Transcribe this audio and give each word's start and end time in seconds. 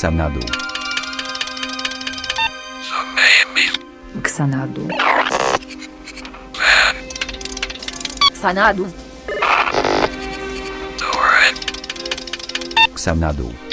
Xanadu. 0.00 0.40
Xanadu. 4.34 4.82
Xanadu. 8.42 8.86
Xanadu. 13.04 13.65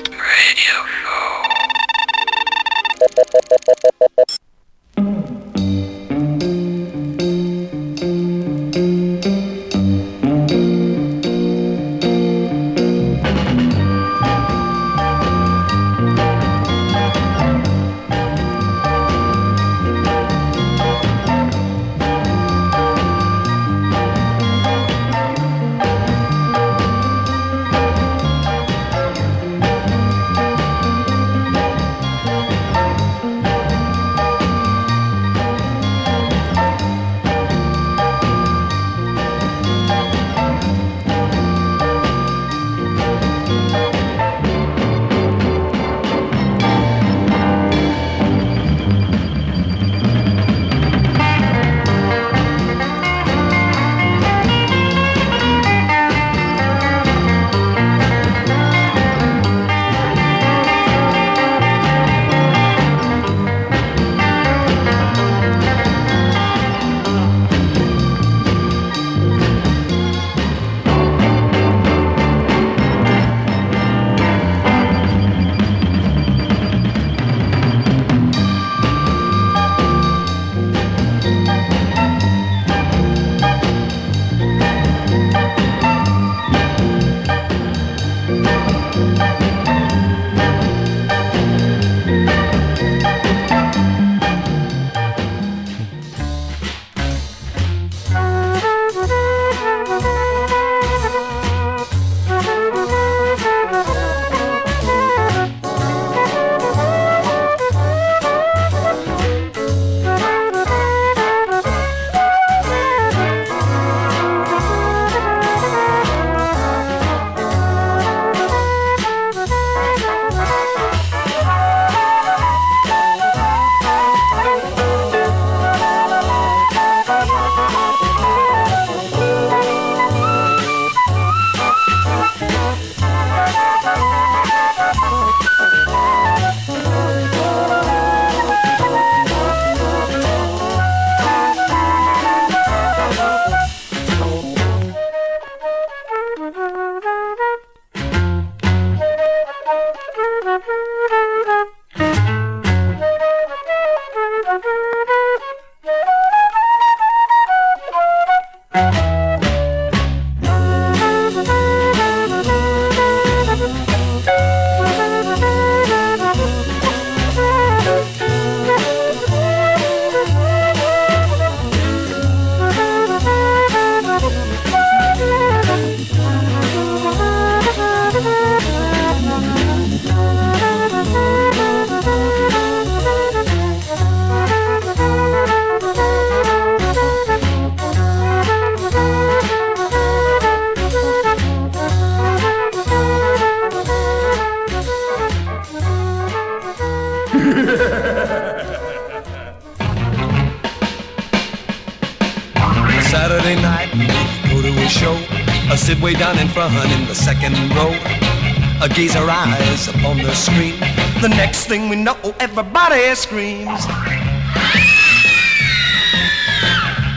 Thing 211.73 211.89
we 211.89 211.95
know, 211.95 212.15
everybody 212.39 213.15
screams. 213.15 213.85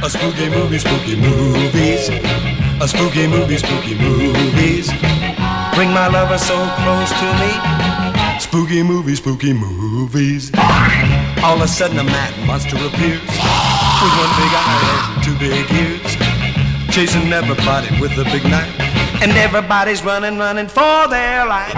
A 0.02 0.08
spooky 0.08 0.48
movie, 0.48 0.78
spooky 0.78 1.16
movies. 1.16 2.08
A 2.80 2.88
spooky 2.88 3.26
movie, 3.26 3.58
spooky 3.58 3.94
movies. 3.94 4.88
Bring 5.74 5.90
my 5.92 6.08
lover 6.08 6.38
so 6.38 6.56
close 6.80 7.10
to 7.20 7.28
me. 7.42 7.52
Spooky 8.40 8.82
movie, 8.82 9.16
spooky 9.16 9.52
movies. 9.52 10.50
All 11.44 11.56
of 11.56 11.62
a 11.62 11.68
sudden 11.68 11.98
a 11.98 12.04
mad 12.04 12.32
monster 12.46 12.76
appears 12.76 13.20
with 14.00 14.14
one 14.22 14.32
big 14.40 14.52
eye 14.64 15.12
and 15.14 15.24
two 15.24 15.36
big 15.38 15.66
ears, 15.84 16.12
chasing 16.94 17.30
everybody 17.32 17.88
with 18.00 18.12
a 18.12 18.24
big 18.24 18.44
knife, 18.44 18.72
and 19.26 19.36
everybody's 19.38 20.04
running, 20.04 20.38
running 20.38 20.68
for 20.68 21.08
their 21.08 21.44
life. 21.46 21.74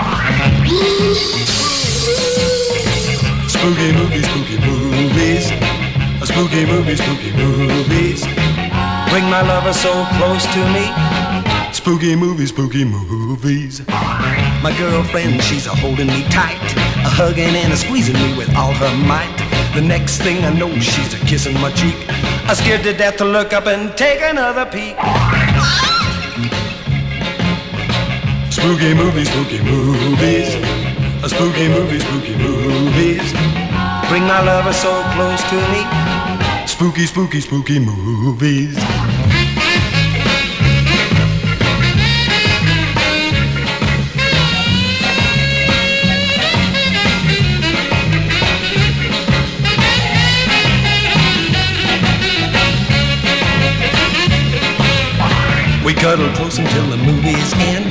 Spooky 3.49 3.91
movies, 3.93 4.27
spooky 4.29 4.59
movies, 4.69 5.47
spooky 6.29 6.67
movie, 6.67 6.97
spooky 6.97 7.33
movies. 7.33 8.21
Bring 9.09 9.25
my 9.33 9.41
lover 9.41 9.73
so 9.73 9.93
close 10.19 10.45
to 10.53 10.61
me. 10.77 10.85
Spooky 11.73 12.15
movies, 12.17 12.50
spooky 12.50 12.85
movies. 12.85 13.81
My 13.89 14.75
girlfriend, 14.77 15.43
she's 15.43 15.67
a 15.67 15.75
holding 15.75 16.09
me 16.09 16.25
tight, 16.25 16.61
a 17.06 17.09
hugging 17.09 17.56
and 17.56 17.73
a 17.73 17.77
squeezing 17.79 18.17
me 18.17 18.37
with 18.37 18.55
all 18.56 18.75
her 18.75 18.95
might. 19.06 19.39
The 19.75 19.81
next 19.81 20.19
thing 20.19 20.45
I 20.45 20.53
know, 20.53 20.71
she's 20.81 21.15
a 21.15 21.19
kissing 21.25 21.55
my 21.62 21.73
cheek. 21.73 21.97
I'm 22.47 22.56
scared 22.56 22.83
to 22.83 22.93
death 22.93 23.17
to 23.19 23.25
look 23.25 23.55
up 23.55 23.67
and 23.67 23.97
take 23.97 24.21
another 24.21 24.67
peek. 24.67 24.97
Spooky 28.58 28.93
movies, 28.93 29.31
spooky 29.31 29.62
movies. 29.62 30.55
A 31.22 31.28
spooky 31.28 31.69
movie, 31.69 32.00
spooky 32.00 32.34
movies. 32.37 33.32
Bring 34.08 34.25
my 34.25 34.43
lover 34.43 34.72
so 34.72 35.02
close 35.14 35.43
to 35.44 35.56
me. 35.70 35.87
Spooky, 36.66 37.06
spooky, 37.06 37.40
spooky 37.40 37.78
movies. 37.78 38.75
We 55.84 55.94
cuddle 55.94 56.28
close 56.34 56.58
until 56.58 56.87
the 56.90 56.99
movie's 56.99 57.54
end, 57.54 57.87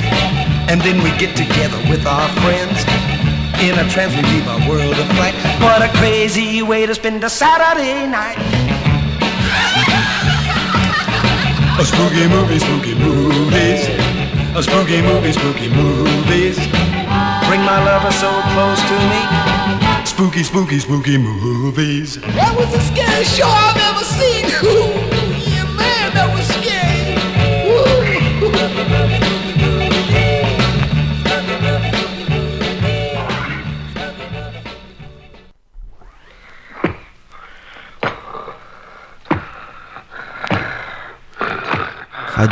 and 0.68 0.80
then 0.82 1.02
we 1.02 1.10
get 1.16 1.34
together 1.34 1.78
with 1.88 2.06
our 2.06 2.28
friends. 2.44 2.84
In 3.64 3.74
a 3.74 3.88
trance 3.90 4.14
we 4.14 4.22
leave 4.22 4.46
our 4.46 4.60
world 4.68 4.92
of 4.92 5.06
fright. 5.16 5.34
What 5.60 5.82
a 5.82 5.88
crazy 5.98 6.62
way 6.62 6.86
to 6.86 6.94
spend 6.94 7.24
a 7.24 7.30
Saturday 7.30 8.06
night. 8.06 8.38
A 11.80 11.84
spooky 11.84 12.28
movie, 12.28 12.58
spooky 12.58 12.94
movies. 12.94 13.88
A 14.54 14.62
spooky 14.62 15.00
movie, 15.00 15.32
spooky 15.32 15.68
movies. 15.68 16.56
Bring 17.48 17.62
my 17.64 17.82
lover 17.82 18.12
so 18.12 18.30
close 18.52 18.80
to 18.90 18.96
me. 19.10 20.04
Spooky, 20.04 20.42
spooky, 20.42 20.78
spooky 20.78 21.16
movies. 21.16 22.20
That 22.20 22.54
was 22.56 22.70
the 22.72 22.80
scariest 22.80 23.36
show 23.36 23.48
I've 23.48 23.76
ever 23.88 24.04
seen. 24.04 25.24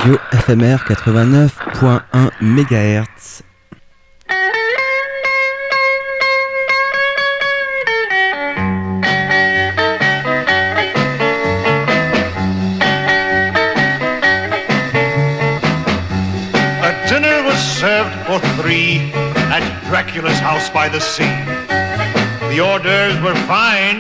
Radio 0.06 0.23
FMR 0.31 0.79
89.1 0.79 2.31
MHz. 2.38 3.43
A 16.82 17.08
dinner 17.08 17.43
was 17.43 17.58
served 17.58 18.14
for 18.26 18.38
three 18.62 19.11
at 19.50 19.64
Dracula's 19.88 20.38
house 20.38 20.70
by 20.70 20.88
the 20.88 21.00
sea. 21.00 21.25
The 22.55 22.61
orders 22.61 23.20
were 23.25 23.35
fine, 23.49 23.99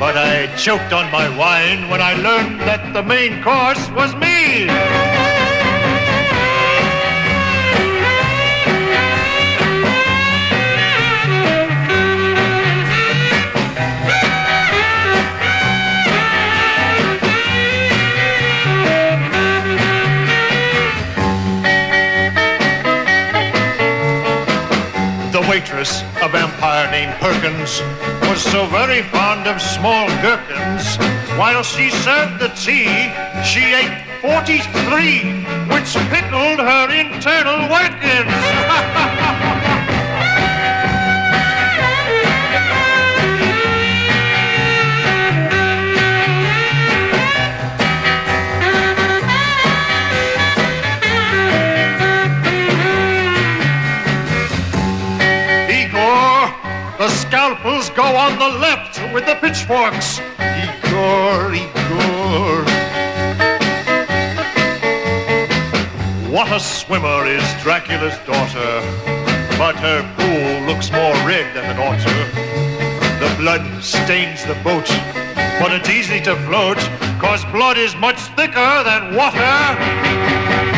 but 0.00 0.16
I 0.16 0.46
choked 0.56 0.94
on 0.94 1.12
my 1.12 1.28
wine 1.36 1.90
when 1.90 2.00
I 2.00 2.14
learned 2.14 2.60
that 2.60 2.94
the 2.94 3.02
main 3.02 3.42
course 3.42 3.90
was 3.90 4.14
me. 4.14 5.15
Waitress, 25.66 26.02
a 26.22 26.28
vampire 26.28 26.90
named 26.90 27.12
Perkins, 27.14 27.80
was 28.28 28.40
so 28.40 28.66
very 28.66 29.02
fond 29.02 29.46
of 29.46 29.60
small 29.60 30.06
gherkins. 30.22 30.96
While 31.38 31.62
she 31.62 31.90
served 31.90 32.40
the 32.40 32.48
tea, 32.48 33.10
she 33.44 33.74
ate 33.74 34.04
43, 34.20 35.44
which 35.74 35.94
pickled 36.10 36.60
her 36.60 36.90
internal 36.90 37.68
workings. 37.68 39.42
scalpels 57.28 57.90
go 57.90 58.04
on 58.04 58.38
the 58.38 58.58
left 58.58 59.00
with 59.12 59.26
the 59.26 59.34
pitchforks. 59.36 60.20
Igor, 60.38 61.54
Igor. 61.54 62.62
What 66.30 66.52
a 66.52 66.60
swimmer 66.60 67.26
is 67.26 67.42
Dracula's 67.62 68.16
daughter, 68.26 68.80
but 69.58 69.74
her 69.76 70.02
pool 70.16 70.66
looks 70.68 70.92
more 70.92 71.14
red 71.26 71.52
than 71.56 71.76
ought 71.78 71.98
to. 71.98 72.16
The 73.18 73.34
blood 73.38 73.82
stains 73.82 74.44
the 74.44 74.54
boat, 74.62 74.86
but 75.58 75.72
it's 75.72 75.88
easy 75.88 76.20
to 76.20 76.36
float, 76.46 76.78
cause 77.18 77.44
blood 77.46 77.76
is 77.76 77.96
much 77.96 78.20
thicker 78.36 78.84
than 78.84 79.16
water. 79.16 80.75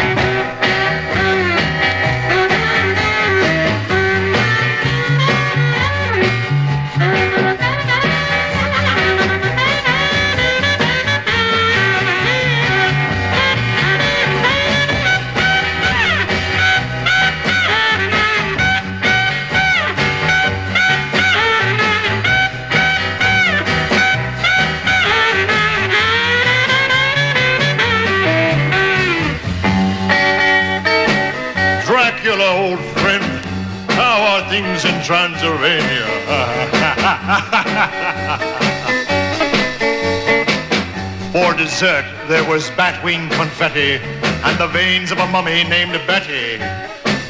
Transylvania? 35.08 36.04
For 41.32 41.54
dessert, 41.54 42.04
there 42.28 42.46
was 42.46 42.68
batwing 42.72 43.30
confetti 43.30 44.04
and 44.44 44.58
the 44.58 44.66
veins 44.66 45.10
of 45.10 45.16
a 45.16 45.26
mummy 45.28 45.64
named 45.64 45.92
Betty. 46.06 46.58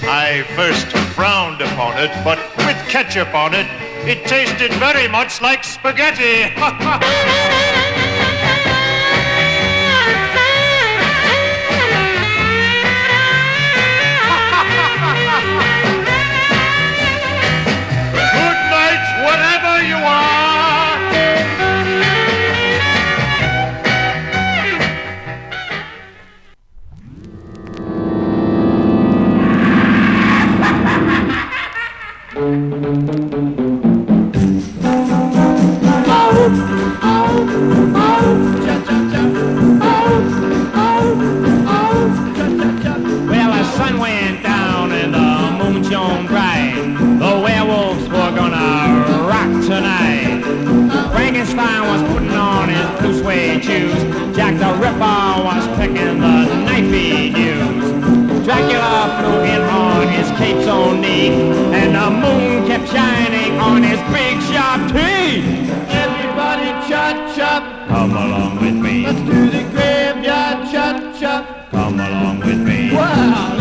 I 0.03 0.43
first 0.57 0.89
frowned 1.15 1.61
upon 1.61 1.99
it, 1.99 2.11
but 2.25 2.41
with 2.67 2.77
ketchup 2.89 3.33
on 3.33 3.55
it, 3.55 3.69
it 4.09 4.27
tasted 4.27 4.73
very 4.81 5.07
much 5.07 5.41
like 5.41 5.63
spaghetti. 5.63 6.53
wherever 20.09 20.38
Dracula 58.59 59.21
flew 59.21 59.41
in 59.45 59.63
on 59.63 60.09
his 60.09 60.29
capes 60.37 60.67
on 60.67 61.01
knee, 61.01 61.29
and 61.31 61.95
the 61.95 62.11
moon 62.11 62.67
kept 62.67 62.89
shining 62.89 63.57
on 63.61 63.85
his 63.85 64.01
big 64.13 64.41
sharp 64.51 64.81
teeth. 64.91 65.71
Everybody 65.89 66.71
chop 66.89 67.37
chop, 67.37 67.89
Come 67.89 68.11
along 68.17 68.61
with 68.61 68.75
me. 68.75 69.07
let's 69.07 69.21
do 69.21 69.49
the 69.51 69.63
graveyard 69.71 70.69
chop 70.73 71.21
chop. 71.21 71.71
Come 71.71 72.01
along 72.01 72.41
with 72.41 72.59
me. 72.59 72.93
Wow, 72.93 73.58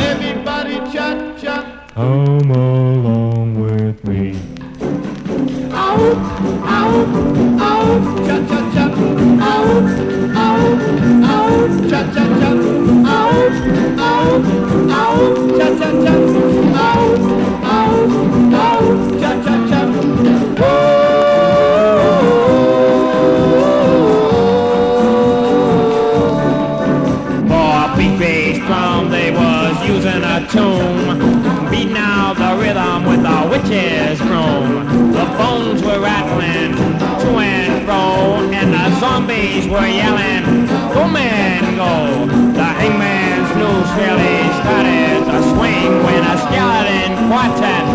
the 38.71 38.99
zombies 38.99 39.67
were 39.67 39.87
yelling, 39.87 40.67
Go 40.93 41.07
man, 41.07 41.75
go. 41.75 42.25
The 42.53 42.63
hangman's 42.63 43.51
noose 43.59 43.91
really 44.01 44.39
started 44.61 45.19
to 45.31 45.39
swing 45.51 45.91
when 46.05 46.23
a 46.23 46.35
skeleton 46.43 47.11
quartet 47.29 47.85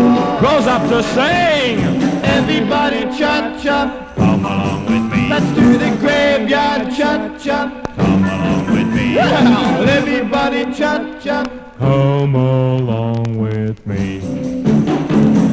rose 0.41 0.67
up 0.67 0.83
to 0.89 1.03
sing. 1.03 1.79
Everybody 2.23 3.01
chop 3.17 3.61
chop. 3.61 4.15
Come 4.15 4.45
along 4.45 4.85
with 4.85 5.11
me. 5.11 5.29
Let's 5.29 5.49
do 5.53 5.77
the 5.77 5.91
graveyard 5.99 6.93
chop 6.95 7.39
chop. 7.39 7.95
Come 7.97 8.23
along 8.23 8.71
with 8.73 8.87
me. 8.95 9.17
Everybody 9.19 10.73
chop 10.73 11.21
chop. 11.21 11.51
Come 11.79 12.35
along 12.35 13.37
with 13.37 13.85
me. 13.85 14.21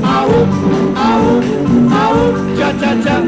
Ow, 0.05 0.31
ow, 0.97 1.41
ow, 1.91 2.57
cha 2.57 2.73
cha 2.81 3.03
cha. 3.03 3.20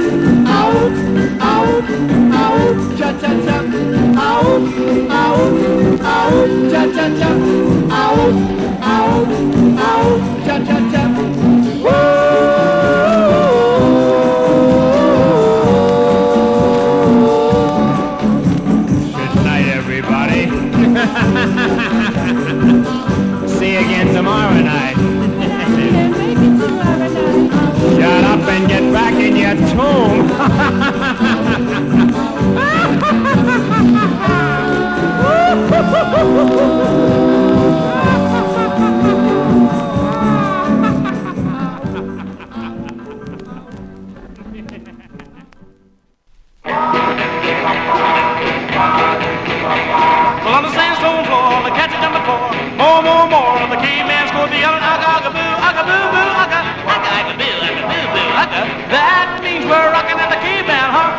That 58.93 59.41
means 59.41 59.65
we're 59.65 59.89
rocking 59.89 60.21
at 60.21 60.29
the 60.29 60.37
caveman, 60.45 60.93
huh? 60.93 61.17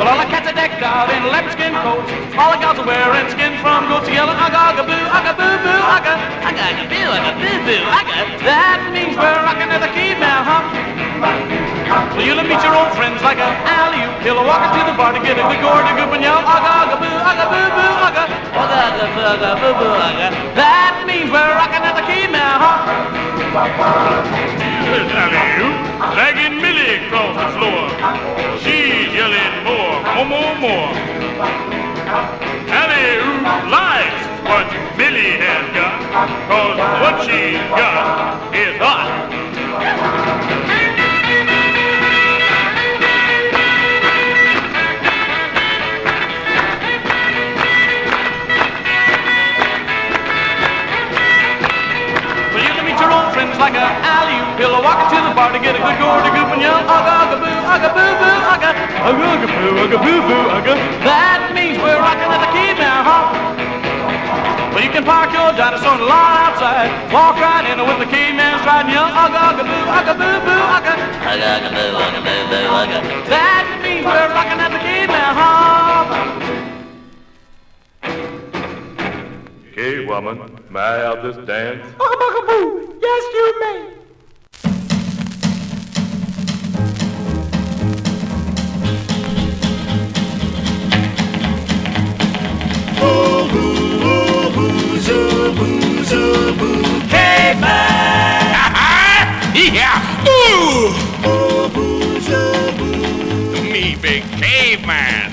Well, 0.00 0.08
all 0.08 0.16
the 0.16 0.24
cats 0.32 0.48
are 0.48 0.56
decked 0.56 0.80
out 0.80 1.12
in 1.12 1.28
leopard 1.28 1.52
skin 1.52 1.76
coats. 1.84 2.08
All 2.40 2.48
the 2.48 2.56
gals 2.56 2.80
are 2.80 2.88
wearing 2.88 3.28
skins 3.28 3.60
from 3.60 3.84
goats 3.84 4.08
yelling 4.08 4.40
aga, 4.40 4.72
aga, 4.72 4.80
boo, 4.80 4.96
aga, 4.96 5.36
boo, 5.36 5.44
boo, 5.60 5.76
aga, 5.76 6.16
aga, 6.40 6.72
aga, 6.72 6.88
boo, 6.88 7.04
aga, 7.04 7.36
boo, 7.36 7.52
boo, 7.68 7.84
aga. 7.84 8.16
That 8.48 8.80
means 8.96 9.12
we're 9.12 9.44
rocking 9.44 9.76
at 9.76 9.84
the 9.84 9.92
caveman, 9.92 10.40
huh? 10.48 10.64
Well, 12.16 12.24
you'll 12.24 12.40
meet 12.48 12.64
your 12.64 12.80
old 12.80 12.96
friends 12.96 13.20
like 13.20 13.36
a 13.36 13.52
alley-oop. 13.68 14.24
He'll 14.24 14.40
walk 14.40 14.72
into 14.72 14.88
the 14.88 14.96
bar 14.96 15.12
to 15.12 15.20
get 15.20 15.36
a 15.36 15.44
good 15.44 15.84
and 15.84 16.00
goop 16.00 16.16
and 16.16 16.24
yell, 16.24 16.40
aga, 16.40 16.88
aga, 16.88 16.96
boo, 16.96 17.12
aga, 17.12 17.44
boo, 17.52 17.68
boo, 17.76 17.92
aga, 18.08 18.24
aga, 18.56 18.76
aga, 18.88 19.04
boo, 19.12 19.36
aga, 19.36 19.50
boo, 19.60 19.76
boo, 19.76 20.00
aga. 20.00 20.32
That 20.56 21.04
means 21.04 21.28
we're 21.28 21.52
rocking 21.60 21.84
at 21.84 21.92
the 21.92 22.08
key 22.08 22.24
now, 22.24 22.56
huh? 22.56 24.61
Alley-oop. 25.00 25.76
Dragging 26.14 26.60
Millie 26.60 27.06
across 27.06 27.32
the 27.40 27.48
floor. 27.56 27.88
She's 28.58 29.08
yelling 29.14 29.64
more, 29.64 30.02
more, 30.14 30.28
more, 30.28 30.54
more. 30.60 30.92
Alley-oop 32.68 33.42
likes 33.72 34.22
what 34.44 34.68
Millie 34.98 35.38
has 35.40 35.64
got, 35.72 35.98
cause 36.48 36.78
what 37.00 37.24
she's 37.24 37.58
got 37.72 38.54
is 38.54 38.76
hot. 38.78 39.41
Aga, 59.08 59.24
aga, 59.34 59.46
aga, 59.46 59.48
boo, 59.58 59.76
aga, 59.82 59.98
boo, 59.98 60.20
boo, 60.28 60.44
aga. 60.56 60.74
That 61.02 61.50
means 61.54 61.76
we're 61.78 61.98
rocking 61.98 62.30
at 62.30 62.40
the 62.44 62.50
key 62.54 62.70
now, 62.78 63.02
huh? 63.02 63.24
Well, 64.72 64.82
you 64.82 64.88
can 64.90 65.04
park 65.04 65.32
your 65.36 65.52
dinosaur 65.52 65.92
on 65.94 66.00
the 66.00 66.06
lawn 66.06 66.32
outside. 66.48 66.88
Walk 67.12 67.36
right 67.36 67.66
in 67.68 67.76
with 67.82 67.98
the 67.98 68.06
caveman 68.08 68.58
stride 68.62 68.86
and 68.86 68.94
yell, 68.94 69.04
aga, 69.04 69.38
aga, 69.52 69.64
boo, 69.68 69.84
aga, 69.98 70.14
boo, 70.16 70.38
boo, 70.46 70.62
aga, 70.76 70.94
aga, 71.28 71.44
aga, 71.60 71.68
boo, 71.76 71.92
aga, 71.98 72.20
boo, 72.24 72.42
boo, 72.48 72.66
aga. 72.80 72.98
That 73.28 73.66
means 73.82 74.06
we're 74.06 74.30
rocking 74.32 74.60
at 74.62 74.70
the 74.72 74.80
key 74.80 75.04
now, 75.10 75.34
huh? 75.36 76.08
Hey, 79.74 80.04
woman, 80.06 80.36
may 80.70 80.80
I 80.80 80.96
have 81.10 81.22
this 81.22 81.36
dance? 81.46 81.82
Yes, 83.02 83.22
you 83.34 83.60
may. 83.60 83.91
yeah. 99.72 100.28
Ooh. 100.28 100.92
Me 103.62 103.96
big 103.96 104.22
caveman. 104.32 105.32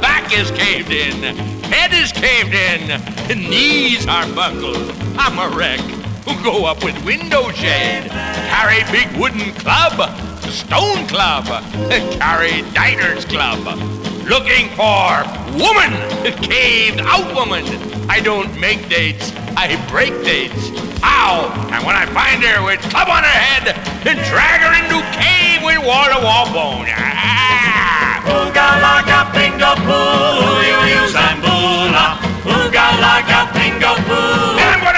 Back 0.00 0.32
is 0.32 0.50
caved 0.52 0.90
in. 0.90 1.36
Head 1.64 1.92
is 1.92 2.12
caved 2.12 2.54
in. 2.54 2.98
Knees 3.50 4.06
are 4.06 4.26
buckled. 4.34 4.90
I'm 5.18 5.38
a 5.38 5.50
wreck. 5.54 5.80
Go 6.42 6.64
up 6.64 6.82
with 6.82 6.96
window 7.04 7.50
shade. 7.50 8.08
Carry 8.10 8.84
big 8.90 9.14
wooden 9.20 9.52
club. 9.54 10.10
Stone 10.44 11.06
club. 11.08 11.44
Carry 12.18 12.62
diner's 12.72 13.26
club. 13.26 13.66
Looking 14.26 14.70
for 14.70 15.24
woman. 15.58 15.92
Caved 16.42 17.00
out 17.00 17.34
woman. 17.34 17.66
I 18.08 18.20
don't 18.20 18.58
make 18.58 18.88
dates. 18.88 19.30
I 19.58 19.74
break 19.90 20.14
dates. 20.22 20.70
Ow! 21.02 21.50
And 21.74 21.82
when 21.82 21.98
I 21.98 22.06
find 22.14 22.38
her 22.46 22.62
with 22.62 22.78
club 22.94 23.10
on 23.10 23.26
her 23.26 23.38
head, 23.50 23.74
then 24.06 24.14
drag 24.30 24.62
her 24.62 24.70
into 24.70 25.02
cave 25.18 25.66
with 25.66 25.82
wall-to-wall 25.82 26.46
bone. 26.54 26.86
Ah! 26.86 28.22
Ooga 28.22 28.78
laga 28.78 29.26
bingo 29.34 29.74
boo, 29.82 30.62
you 30.62 30.78
use 31.02 31.10
and 31.10 31.42
boola. 31.42 32.22
Ooga 32.46 32.86
laga 33.02 33.50
bingo 33.50 33.98
boo. 34.06 34.54
Then 34.54 34.78
I'm 34.78 34.82
gonna 34.86 34.97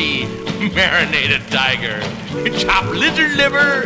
marinated 0.00 1.42
tiger, 1.50 2.00
chopped 2.58 2.88
lizard 2.88 3.36
liver, 3.36 3.84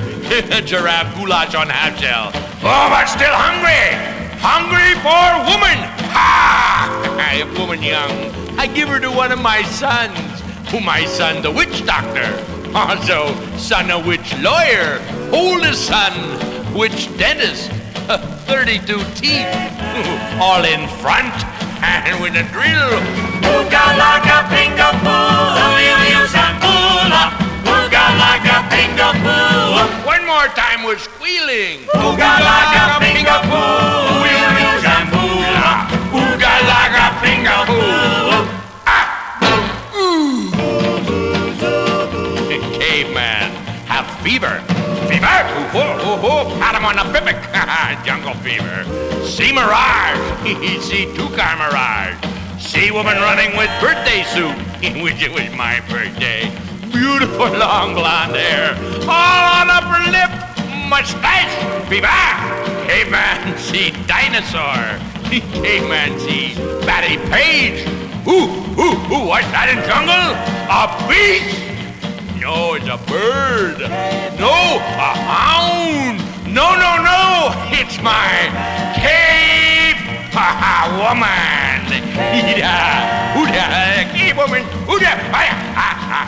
giraffe 0.64 1.12
goulash 1.16 1.54
on 1.56 1.68
half 1.68 1.98
shell. 1.98 2.30
Oh, 2.62 2.88
but 2.88 3.06
still 3.06 3.34
hungry! 3.34 3.98
Hungry 4.38 4.94
for 5.02 5.50
woman! 5.50 5.78
Ha! 6.14 7.30
If 7.34 7.58
woman 7.58 7.82
young, 7.82 8.12
I 8.56 8.68
give 8.68 8.88
her 8.90 9.00
to 9.00 9.10
one 9.10 9.32
of 9.32 9.40
my 9.40 9.62
sons, 9.62 10.16
who 10.70 10.78
my 10.78 11.04
son's 11.04 11.42
the 11.42 11.50
witch 11.50 11.84
doctor. 11.84 12.30
Also, 12.76 13.34
son 13.56 13.90
a 13.90 13.98
witch 13.98 14.36
lawyer, 14.38 15.02
oldest 15.32 15.86
son, 15.86 16.12
witch 16.78 17.08
dentist, 17.18 17.70
32 18.46 18.98
teeth, 19.16 19.50
all 20.40 20.64
in 20.64 20.86
front, 21.00 21.34
and 21.82 22.22
with 22.22 22.36
a 22.36 22.44
drill. 22.52 23.33
Ooga 23.52 23.84
laga 24.00 24.38
pinga 24.50 24.88
oh, 24.90 24.98
poo, 25.04 26.26
zambula. 26.34 27.22
Ooga 27.68 28.04
laga 28.20 28.56
pinga 28.72 29.08
poo. 29.22 30.06
One 30.06 30.24
more 30.26 30.48
time 30.56 30.84
with 30.84 31.00
squealing. 31.00 31.84
Ooga 31.94 32.30
laga 32.46 32.84
pinga 33.02 33.36
oh, 33.44 33.48
poo, 33.50 34.24
zambula. 34.84 35.74
Ooga 36.12 36.54
laga 36.70 37.06
pinga 37.22 37.56
poo. 37.68 38.48
Ah. 38.86 39.06
Caveman, 42.78 43.50
have 43.86 44.08
fever. 44.22 44.60
Fever? 45.08 45.38
Oh, 45.74 45.98
oh, 46.08 46.28
oh, 46.28 46.58
pat 46.60 46.74
him 46.74 46.84
on 46.84 46.96
the 46.96 47.04
bibic. 47.12 47.38
Jungle 48.04 48.34
fever. 48.44 48.84
See 49.24 49.52
mirage. 49.52 50.20
See 50.84 51.06
two-car 51.16 51.56
mirage. 51.56 52.33
See 52.74 52.90
woman 52.90 53.14
running 53.18 53.56
with 53.56 53.70
birthday 53.80 54.24
suit, 54.34 54.50
which 55.00 55.22
it 55.22 55.30
was 55.30 55.48
my 55.56 55.78
birthday. 55.88 56.50
Beautiful 56.90 57.46
long 57.56 57.94
blonde 57.94 58.34
hair, 58.34 58.74
all 59.06 59.62
on 59.62 59.70
upper 59.70 60.02
lip, 60.10 60.28
mustache. 60.90 61.54
Fever. 61.88 62.08
Caveman 62.88 63.56
see 63.58 63.92
dinosaur. 64.08 64.98
Caveman 65.62 66.18
see 66.18 66.56
Batty 66.84 67.16
Page. 67.30 67.86
Ooh, 68.26 68.50
ooh, 68.74 68.98
ooh, 69.14 69.28
what's 69.28 69.46
that 69.54 69.70
in 69.70 69.78
jungle? 69.86 70.34
A 70.66 70.90
beast? 71.06 71.54
No, 72.42 72.74
it's 72.74 72.88
a 72.90 72.98
bird. 73.06 73.78
No, 74.40 74.82
a 74.82 75.14
hound. 75.30 76.18
No, 76.52 76.74
no, 76.74 76.98
no, 76.98 77.54
it's 77.70 78.02
my 78.02 78.50
cave 78.98 79.73
woman. 80.34 81.86
Huda, 82.34 82.74
huda, 83.34 83.64
cave 84.12 84.36
woman, 84.36 84.64
huda, 84.86 85.12
ha, 85.32 85.86
ha. 86.10 86.20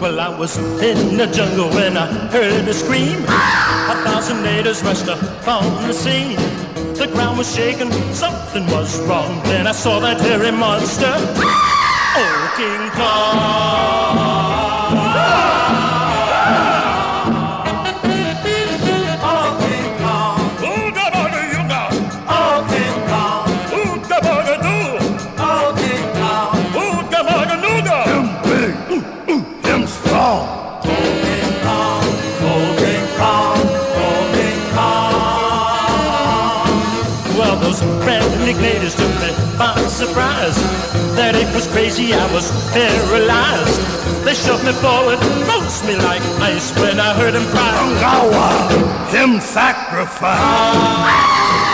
Well, 0.00 0.18
I 0.18 0.36
was 0.36 0.56
in 0.82 1.16
the 1.16 1.26
jungle 1.26 1.68
when 1.70 1.96
I 1.96 2.06
heard 2.30 2.66
a 2.66 2.74
scream. 2.74 3.69
Thousand 4.04 4.42
natives 4.42 4.82
rushed 4.82 5.08
upon 5.08 5.64
the 5.86 5.92
scene. 5.92 6.36
The 6.94 7.08
ground 7.12 7.38
was 7.38 7.54
shaking, 7.54 7.90
something 8.14 8.66
was 8.66 9.00
wrong. 9.06 9.42
Then 9.44 9.66
I 9.66 9.72
saw 9.72 10.00
that 10.00 10.20
hairy 10.20 10.52
monster. 10.52 11.14
Oh, 12.16 12.54
King 12.56 12.90
Kong. 12.96 14.49
That 40.00 41.34
it 41.34 41.52
was 41.54 41.66
crazy, 41.66 42.14
I 42.14 42.32
was 42.32 42.50
paralyzed. 42.72 43.80
They 44.24 44.32
shoved 44.32 44.64
me 44.64 44.72
forward, 44.72 45.18
froze 45.44 45.84
me 45.84 45.94
like 45.96 46.22
ice 46.40 46.72
when 46.80 46.98
I 46.98 47.12
heard 47.12 47.34
him 47.34 47.44
cry. 47.52 47.68
Ungawa, 47.84 49.12
him 49.12 49.40
sacrifice. 49.40 50.40
Ah! 50.40 51.69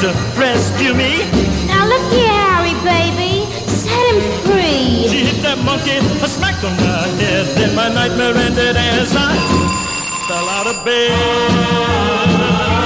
To 0.00 0.08
rescue 0.40 0.94
me. 0.94 1.18
Now 1.66 1.86
look 1.86 2.10
here, 2.10 2.32
Harry, 2.32 2.72
baby. 2.82 3.44
Set 3.68 4.14
him 4.14 4.20
free. 4.48 5.06
She 5.08 5.26
hit 5.26 5.42
that 5.42 5.58
monkey 5.62 5.98
a 6.24 6.28
smack 6.28 6.56
on 6.64 6.74
the 6.76 7.22
head. 7.22 7.44
Then 7.58 7.74
my 7.74 7.92
nightmare 7.92 8.34
ended 8.34 8.76
as 8.76 9.14
I 9.14 9.36
fell 10.26 10.48
out 10.48 10.66
of 10.68 10.82
bed. 10.86 12.79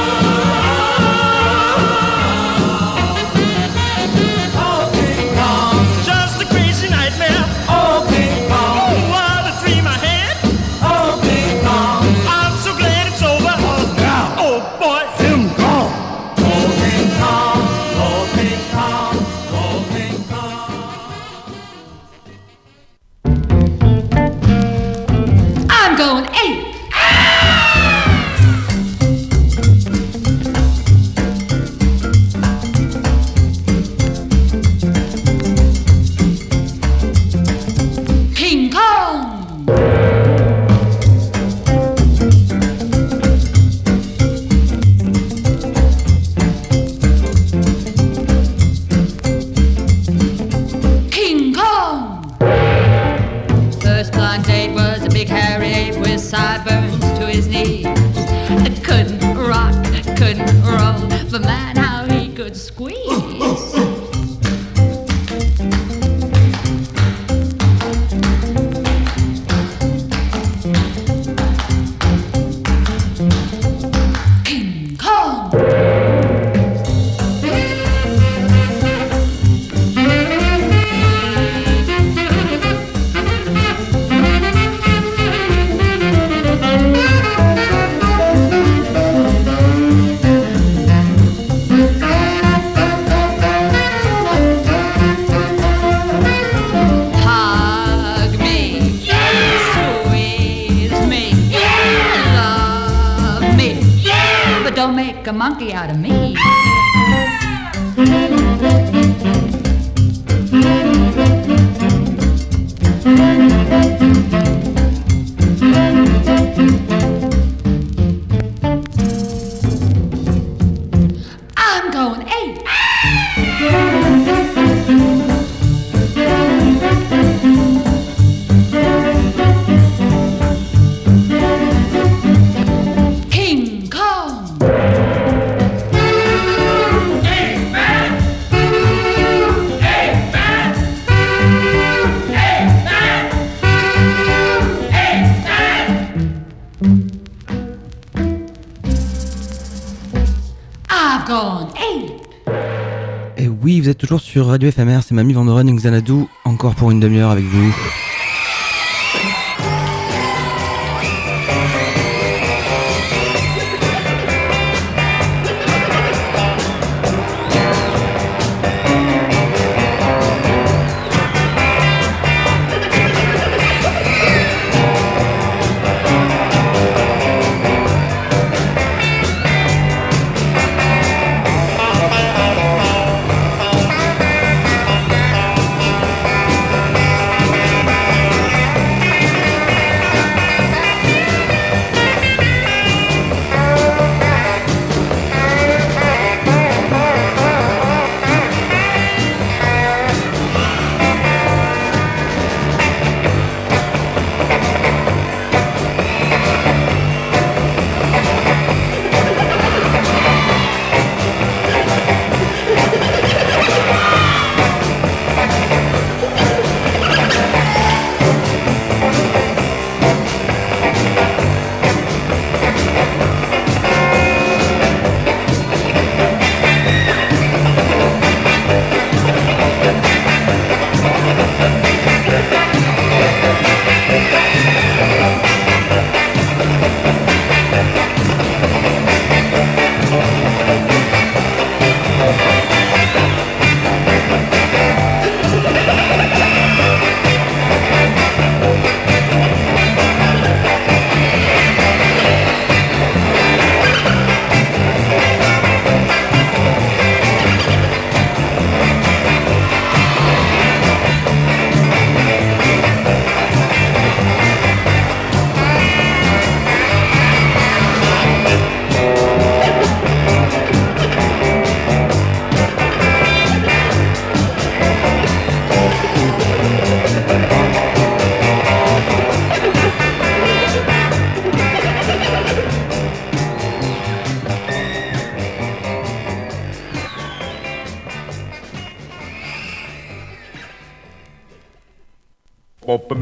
Radio 154.54 154.70
FMR, 154.70 155.00
c'est 155.02 155.14
Mamie 155.14 155.32
Vandoren 155.32 155.68
et 155.68 155.72
Xanadu, 155.72 156.26
encore 156.44 156.76
pour 156.76 156.92
une 156.92 157.00
demi-heure 157.00 157.32
avec 157.32 157.44
vous. 157.44 157.74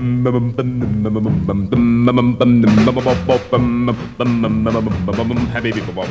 Happy 0.03 0.19
people, 5.71 6.03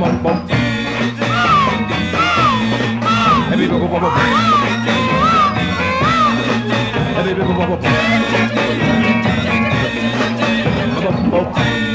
bum 0.00 0.22
bum. 0.22 0.38
Every 3.52 3.68
bum. 11.30 11.85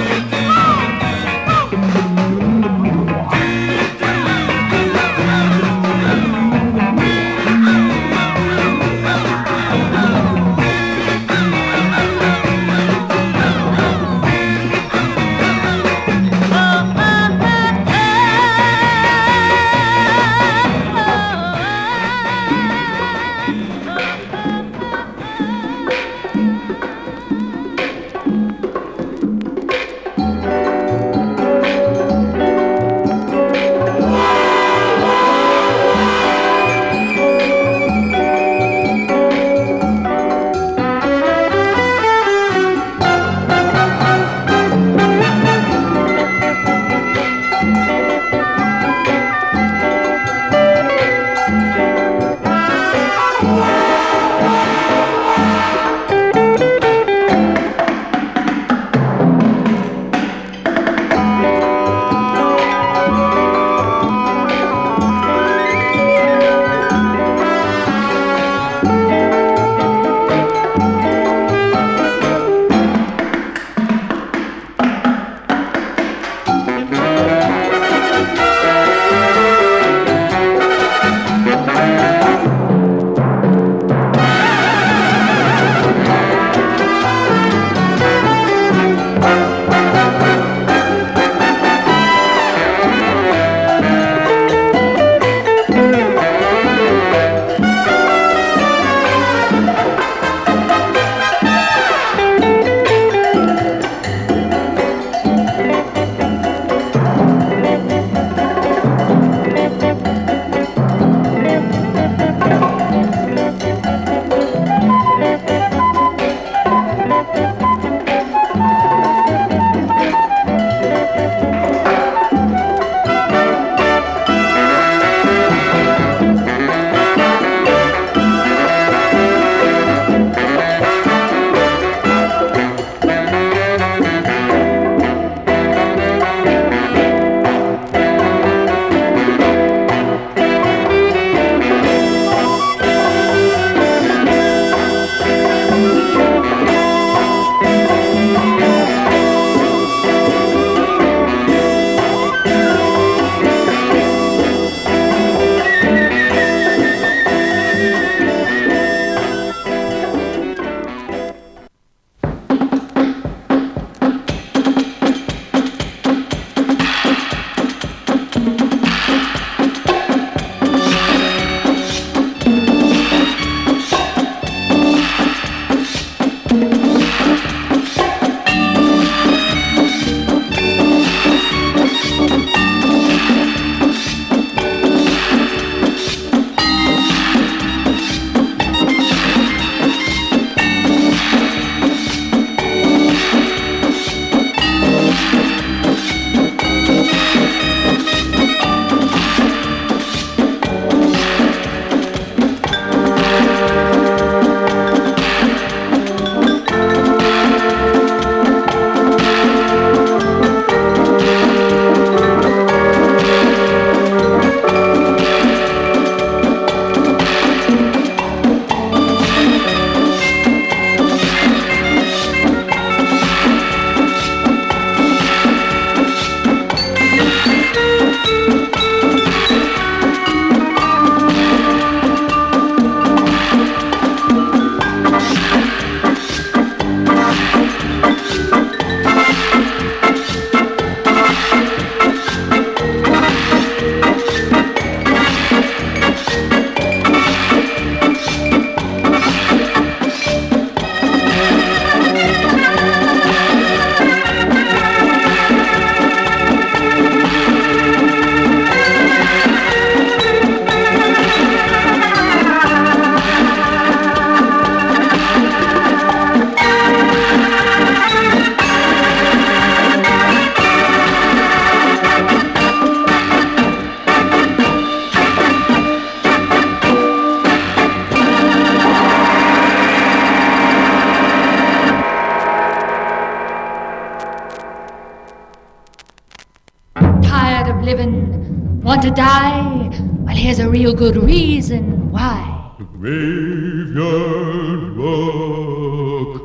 Well, 290.32 290.40
here's 290.40 290.60
a 290.60 290.70
real 290.70 290.94
good 290.94 291.18
reason 291.18 292.10
why. 292.10 292.72
Graveyard 293.02 294.96
Rock. 294.96 296.42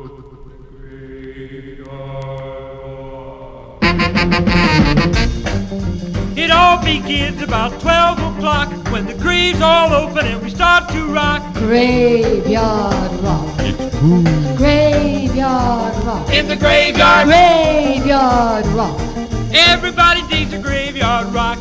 It 6.35 6.51
all 6.51 6.83
begins 6.83 7.41
about 7.41 7.79
12 7.79 8.35
o'clock 8.35 8.91
when 8.91 9.05
the 9.05 9.13
graves 9.13 9.61
all 9.61 9.93
open 9.93 10.25
and 10.27 10.43
we 10.43 10.49
start 10.49 10.89
to 10.89 11.05
rock. 11.05 11.53
Graveyard 11.53 13.21
rock. 13.21 13.57
Graveyard 14.57 16.03
rock. 16.03 16.33
In 16.33 16.49
the 16.49 16.57
graveyard. 16.57 17.25
Graveyard 17.25 18.65
rock. 18.65 18.99
Everybody 19.53 20.27
digs 20.27 20.51
a 20.51 20.59
graveyard 20.59 21.27
rock. 21.27 21.57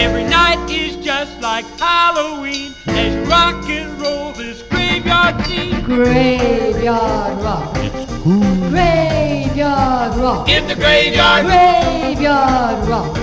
Every 0.00 0.24
night 0.24 0.70
is 0.70 0.96
just 0.96 1.42
like 1.42 1.66
Halloween 1.78 2.72
as 2.86 3.28
rock 3.28 3.68
and 3.68 4.00
roll 4.00 4.32
this 4.32 4.62
graveyard 4.62 5.44
scene. 5.44 5.84
Graveyard 5.84 7.42
rock. 7.42 7.74
Graveyard 8.70 10.16
rock. 10.16 10.48
In 10.48 10.66
the 10.68 10.74
graveyard. 10.74 11.44
Graveyard 11.44 12.88
rock. 12.88 13.14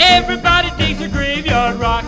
Everybody 0.00 0.70
digs 0.76 1.00
a 1.00 1.08
graveyard 1.08 1.76
rock. 1.76 2.04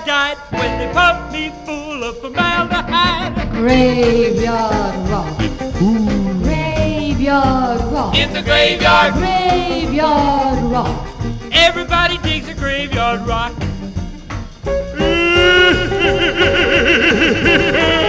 I 0.00 0.06
died 0.06 0.38
when 0.50 0.78
they 0.78 0.92
pumped 0.94 1.32
me 1.32 1.50
full 1.66 2.02
of 2.04 2.20
formaldehyde. 2.20 3.50
Graveyard 3.50 5.10
rock. 5.10 5.40
Ooh. 5.82 6.42
Graveyard 6.42 7.82
rock. 7.92 8.14
In 8.16 8.32
the 8.32 8.40
graveyard. 8.42 9.12
Graveyard 9.14 10.62
rock. 10.72 11.06
Everybody 11.52 12.16
digs 12.18 12.48
a 12.48 12.54
graveyard 12.54 13.20
rock. 13.26 13.52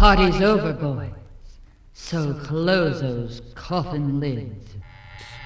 party's 0.00 0.40
over, 0.40 0.72
boys. 0.72 1.10
So 1.92 2.32
close 2.32 3.02
those 3.02 3.42
coffin 3.54 4.18
lids. 4.18 4.74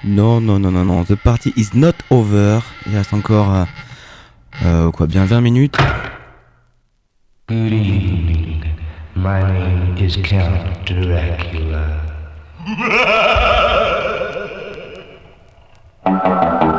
Non, 0.05 0.47
non, 0.47 0.61
non, 0.61 0.71
non, 0.73 0.87
non. 0.87 1.05
The 1.05 1.17
party 1.17 1.53
is 1.57 1.75
not 1.75 1.97
over. 2.09 2.63
Il 2.87 2.95
reste 2.97 3.13
encore, 3.13 3.53
euh, 3.53 3.65
euh, 4.65 4.93
quoi, 4.93 5.09
bien 5.09 5.25
20 5.25 5.41
minutes. 5.41 5.77
Good 7.49 7.73
evening. 7.73 8.65
My 9.17 9.43
name 9.43 9.97
is 9.99 10.17
Count 10.23 10.87
Dracula. 10.87 12.01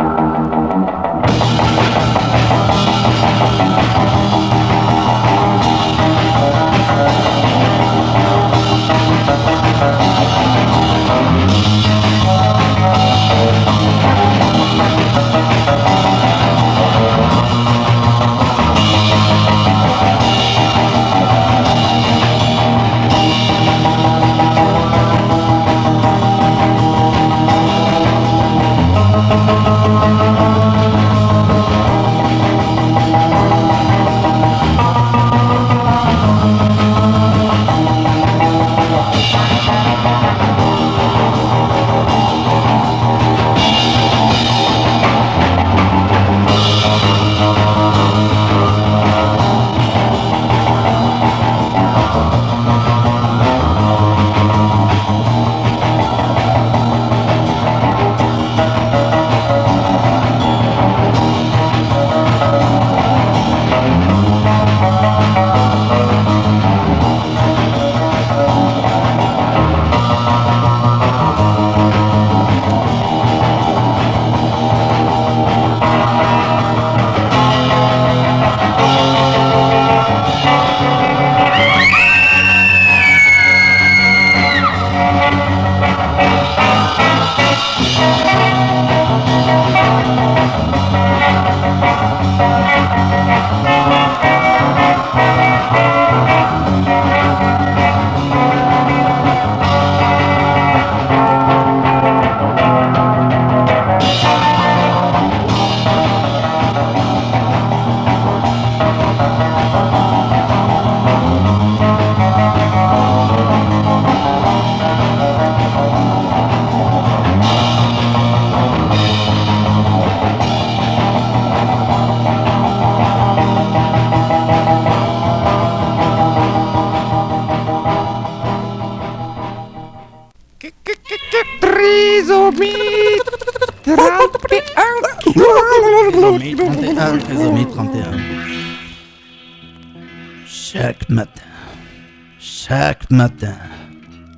matin, 143.16 143.56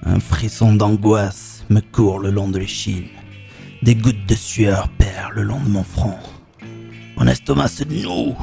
un 0.05 0.19
frisson 0.19 0.73
d'angoisse 0.73 1.65
me 1.69 1.80
court 1.80 2.19
le 2.19 2.30
long 2.30 2.47
de 2.47 2.59
l'échine. 2.59 3.07
Des 3.82 3.95
gouttes 3.95 4.28
de 4.28 4.36
sueur 4.36 4.88
perlent 4.99 5.34
le 5.34 5.41
long 5.41 5.59
de 5.59 5.69
mon 5.69 5.84
front. 5.84 6.19
Mon 7.17 7.25
estomac 7.25 7.69
se 7.69 7.84
noue 7.84 8.38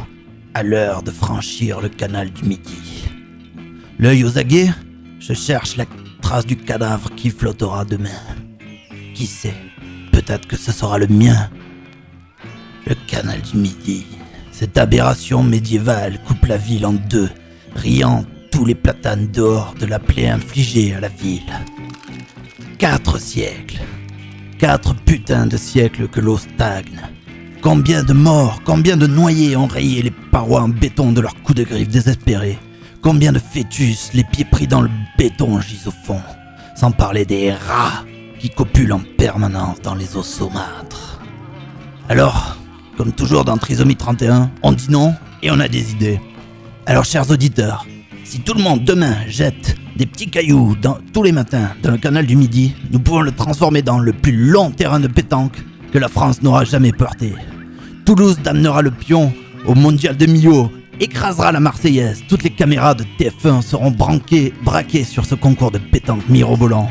à 0.52 0.64
l'heure 0.64 1.04
de 1.04 1.12
franchir 1.12 1.80
le 1.80 1.88
canal 1.88 2.32
du 2.32 2.42
Midi. 2.44 3.04
L'œil 4.00 4.24
aux 4.24 4.36
aguets, 4.36 4.70
je 5.20 5.34
cherche 5.34 5.76
la 5.76 5.84
trace 6.20 6.46
du 6.46 6.56
cadavre 6.56 7.14
qui 7.14 7.30
flottera 7.30 7.84
demain. 7.84 8.20
Qui 9.14 9.26
sait, 9.26 9.54
peut-être 10.10 10.48
que 10.48 10.56
ce 10.56 10.72
sera 10.72 10.98
le 10.98 11.06
mien. 11.06 11.48
Le 12.88 12.96
canal 13.06 13.40
du 13.40 13.56
Midi, 13.56 14.04
cette 14.50 14.78
aberration 14.78 15.44
médiévale 15.44 16.20
coupe 16.24 16.46
la 16.46 16.56
ville 16.56 16.86
en 16.86 16.92
deux, 16.92 17.30
riant 17.76 18.24
tous 18.54 18.64
les 18.64 18.76
platanes 18.76 19.26
dehors 19.32 19.74
de 19.80 19.84
la 19.84 19.98
plaie 19.98 20.28
infligée 20.28 20.94
à 20.94 21.00
la 21.00 21.08
ville. 21.08 21.52
Quatre 22.78 23.18
siècles. 23.18 23.80
Quatre 24.60 24.94
putains 24.94 25.48
de 25.48 25.56
siècles 25.56 26.06
que 26.06 26.20
l'eau 26.20 26.38
stagne. 26.38 27.00
Combien 27.62 28.04
de 28.04 28.12
morts, 28.12 28.62
combien 28.64 28.96
de 28.96 29.08
noyés 29.08 29.56
ont 29.56 29.66
rayé 29.66 30.02
les 30.02 30.12
parois 30.30 30.62
en 30.62 30.68
béton 30.68 31.10
de 31.10 31.20
leurs 31.20 31.34
coups 31.42 31.58
de 31.58 31.64
griffe 31.64 31.88
désespérés. 31.88 32.56
Combien 33.02 33.32
de 33.32 33.40
fœtus, 33.40 34.10
les 34.14 34.22
pieds 34.22 34.44
pris 34.44 34.68
dans 34.68 34.82
le 34.82 34.90
béton, 35.18 35.60
gisent 35.60 35.88
au 35.88 36.06
fond. 36.06 36.20
Sans 36.76 36.92
parler 36.92 37.24
des 37.24 37.50
rats 37.50 38.04
qui 38.38 38.50
copulent 38.50 38.92
en 38.92 39.02
permanence 39.18 39.80
dans 39.82 39.96
les 39.96 40.14
eaux 40.16 40.22
saumâtres. 40.22 41.20
Alors, 42.08 42.56
comme 42.96 43.12
toujours 43.12 43.44
dans 43.44 43.58
Trisomie 43.58 43.96
31, 43.96 44.52
on 44.62 44.70
dit 44.70 44.90
non 44.90 45.12
et 45.42 45.50
on 45.50 45.58
a 45.58 45.66
des 45.66 45.90
idées. 45.90 46.20
Alors, 46.86 47.04
chers 47.04 47.28
auditeurs, 47.30 47.84
si 48.24 48.40
tout 48.40 48.54
le 48.54 48.62
monde 48.62 48.84
demain 48.84 49.14
jette 49.28 49.76
des 49.96 50.06
petits 50.06 50.28
cailloux 50.28 50.74
tous 51.12 51.22
les 51.22 51.32
matins 51.32 51.70
dans 51.82 51.92
le 51.92 51.98
canal 51.98 52.26
du 52.26 52.36
Midi, 52.36 52.74
nous 52.90 52.98
pouvons 52.98 53.20
le 53.20 53.30
transformer 53.30 53.82
dans 53.82 53.98
le 53.98 54.12
plus 54.12 54.32
long 54.32 54.70
terrain 54.70 54.98
de 54.98 55.08
pétanque 55.08 55.62
que 55.92 55.98
la 55.98 56.08
France 56.08 56.42
n'aura 56.42 56.64
jamais 56.64 56.92
porté. 56.92 57.32
Toulouse 58.04 58.38
damnera 58.42 58.82
le 58.82 58.90
pion 58.90 59.32
au 59.66 59.74
mondial 59.74 60.16
de 60.16 60.26
Millau, 60.26 60.70
écrasera 61.00 61.52
la 61.52 61.60
Marseillaise. 61.60 62.22
Toutes 62.28 62.42
les 62.42 62.50
caméras 62.50 62.94
de 62.94 63.04
TF1 63.18 63.62
seront 63.62 63.90
branquées, 63.90 64.52
braquées 64.64 65.04
sur 65.04 65.24
ce 65.24 65.34
concours 65.34 65.70
de 65.70 65.78
pétanque 65.78 66.28
mirobolant. 66.28 66.90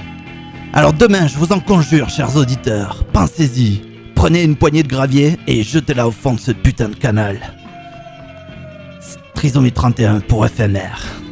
Alors 0.71 0.93
demain, 0.93 1.27
je 1.27 1.37
vous 1.37 1.51
en 1.51 1.59
conjure, 1.59 2.09
chers 2.09 2.35
auditeurs, 2.35 3.03
pensez-y. 3.11 3.81
Prenez 4.15 4.43
une 4.43 4.55
poignée 4.55 4.83
de 4.83 4.87
gravier 4.87 5.37
et 5.47 5.63
jetez-la 5.63 6.07
au 6.07 6.11
fond 6.11 6.33
de 6.33 6.39
ce 6.39 6.51
putain 6.51 6.89
de 6.89 6.95
canal. 6.95 7.39
Trisomie 9.35 9.71
31 9.73 10.21
pour 10.21 10.47
FMR. 10.47 11.22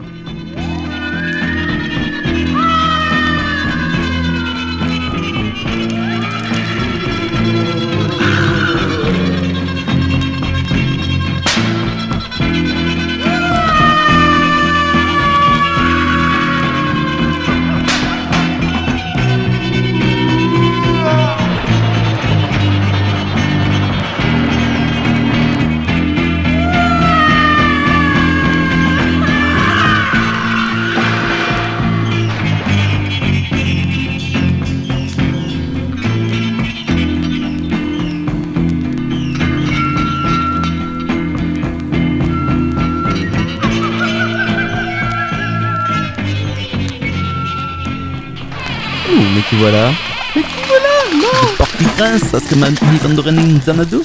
Voilà. 49.61 49.91
Mais 50.35 50.41
qui 50.41 50.49
voilà 50.67 50.87
Non! 51.13 51.55
Porte 51.55 51.83
grince, 51.95 52.21
ça 52.31 52.39
serait 52.39 52.55
ma 52.55 52.69
Lisandrine 52.69 53.61
Zanadu 53.63 53.97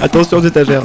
Attention 0.00 0.38
aux 0.38 0.42
étagères. 0.42 0.84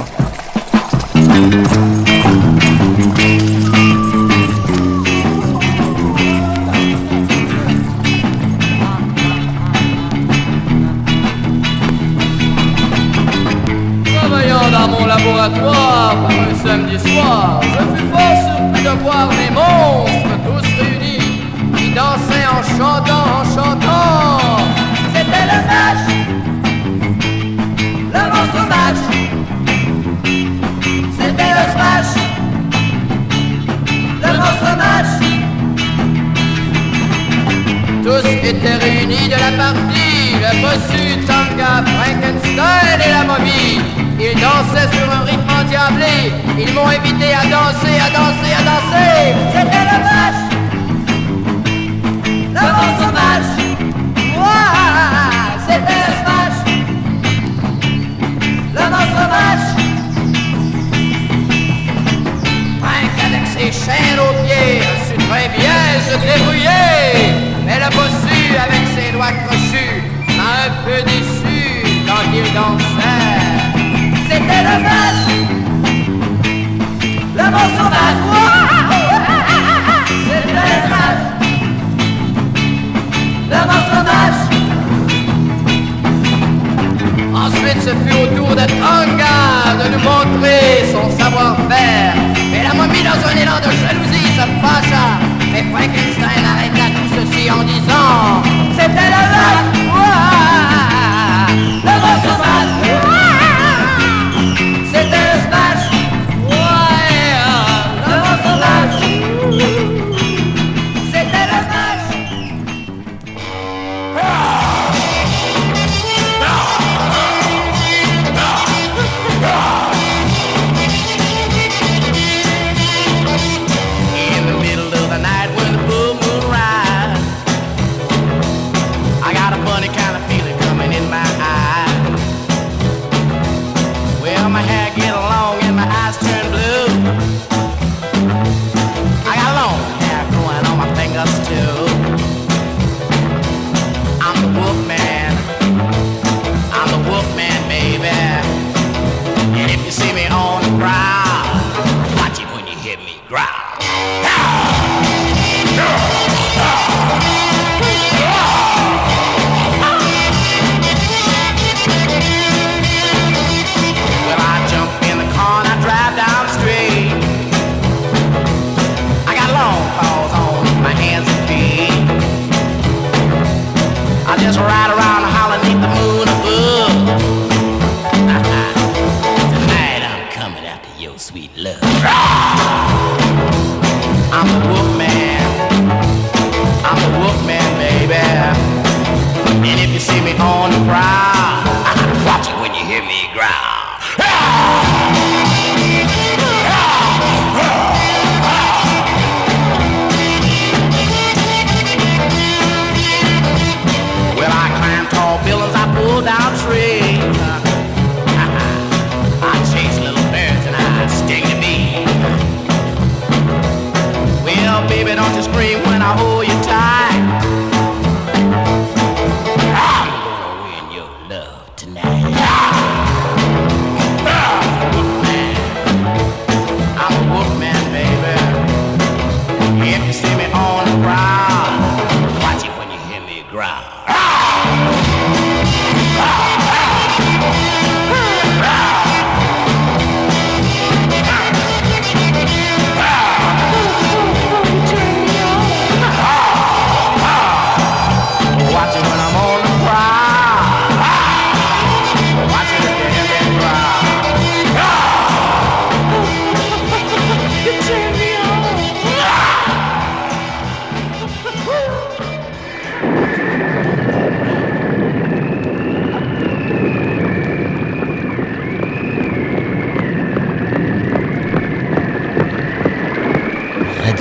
Ce 87.86 87.90
fut 87.90 88.18
au 88.20 88.26
tour 88.36 88.48
de 88.48 88.66
Tanga 88.80 89.76
de 89.80 89.92
nous 89.92 90.00
montrer 90.00 90.84
son 90.90 91.08
savoir-faire. 91.16 92.14
Mais 92.50 92.64
la 92.64 92.74
momie, 92.74 93.04
dans 93.04 93.20
un 93.28 93.36
élan 93.40 93.58
de 93.60 93.70
jalousie, 93.70 94.32
se 94.34 94.44
fâcha. 94.60 95.06
Mais 95.52 95.62
Frankenstein 95.70 96.44
arrêta 96.52 96.86
tout 96.96 97.08
ceci 97.14 97.48
en 97.48 97.62
disant 97.62 98.42
C'était 98.76 99.10
le 99.14 99.75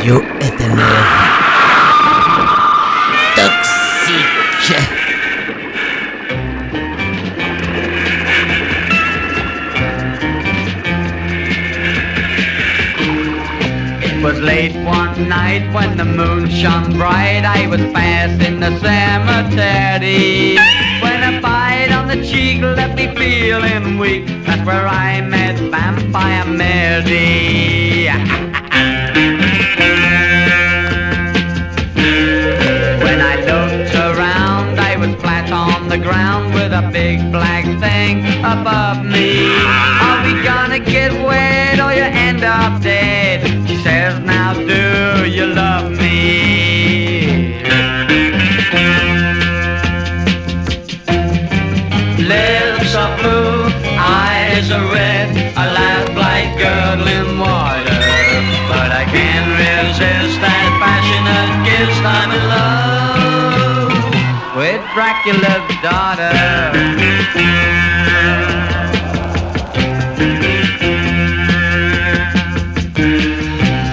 Éphémère. 0.06 0.86
Toxique. 3.36 4.76
It 14.04 14.24
was 14.24 14.40
late 14.42 14.76
one 14.86 15.28
night 15.28 15.64
when 15.74 15.98
the 15.98 16.06
moon 16.06 16.52
shone 16.52 16.94
bright. 16.94 17.44
I 17.44 17.66
was 17.66 17.82
fast 17.92 18.44
in 18.44 18.60
the 18.60 18.78
cemetery. 18.78 20.56
When 21.02 21.24
a 21.24 21.42
bite 21.42 21.92
on 21.92 22.08
the 22.08 22.24
cheek 22.24 22.62
left 22.62 22.96
me 22.96 23.08
feeling 23.16 23.98
weak. 23.98 24.28
That's 24.46 24.64
where 24.68 24.88
I 24.88 25.22
met 25.22 25.58
Vampire 25.58 26.46
Mary. 26.46 28.06
The 35.98 36.04
ground 36.04 36.54
with 36.54 36.74
a 36.74 36.90
big 36.92 37.32
black 37.32 37.64
thing 37.80 38.20
above 38.40 39.06
me. 39.06 39.48
Are 40.08 40.22
we 40.26 40.34
gonna 40.44 40.80
get 40.80 41.14
wet 41.26 41.80
or 41.80 41.94
you 41.94 42.04
end 42.04 42.44
up 42.44 42.82
dead? 42.82 43.48
She 43.68 43.78
says, 43.78 44.20
now 44.20 44.54
do 44.54 45.30
you 45.30 45.46
love 45.48 45.92
me? 45.92 46.55
Dracula's 64.96 65.68
daughter. 65.84 66.32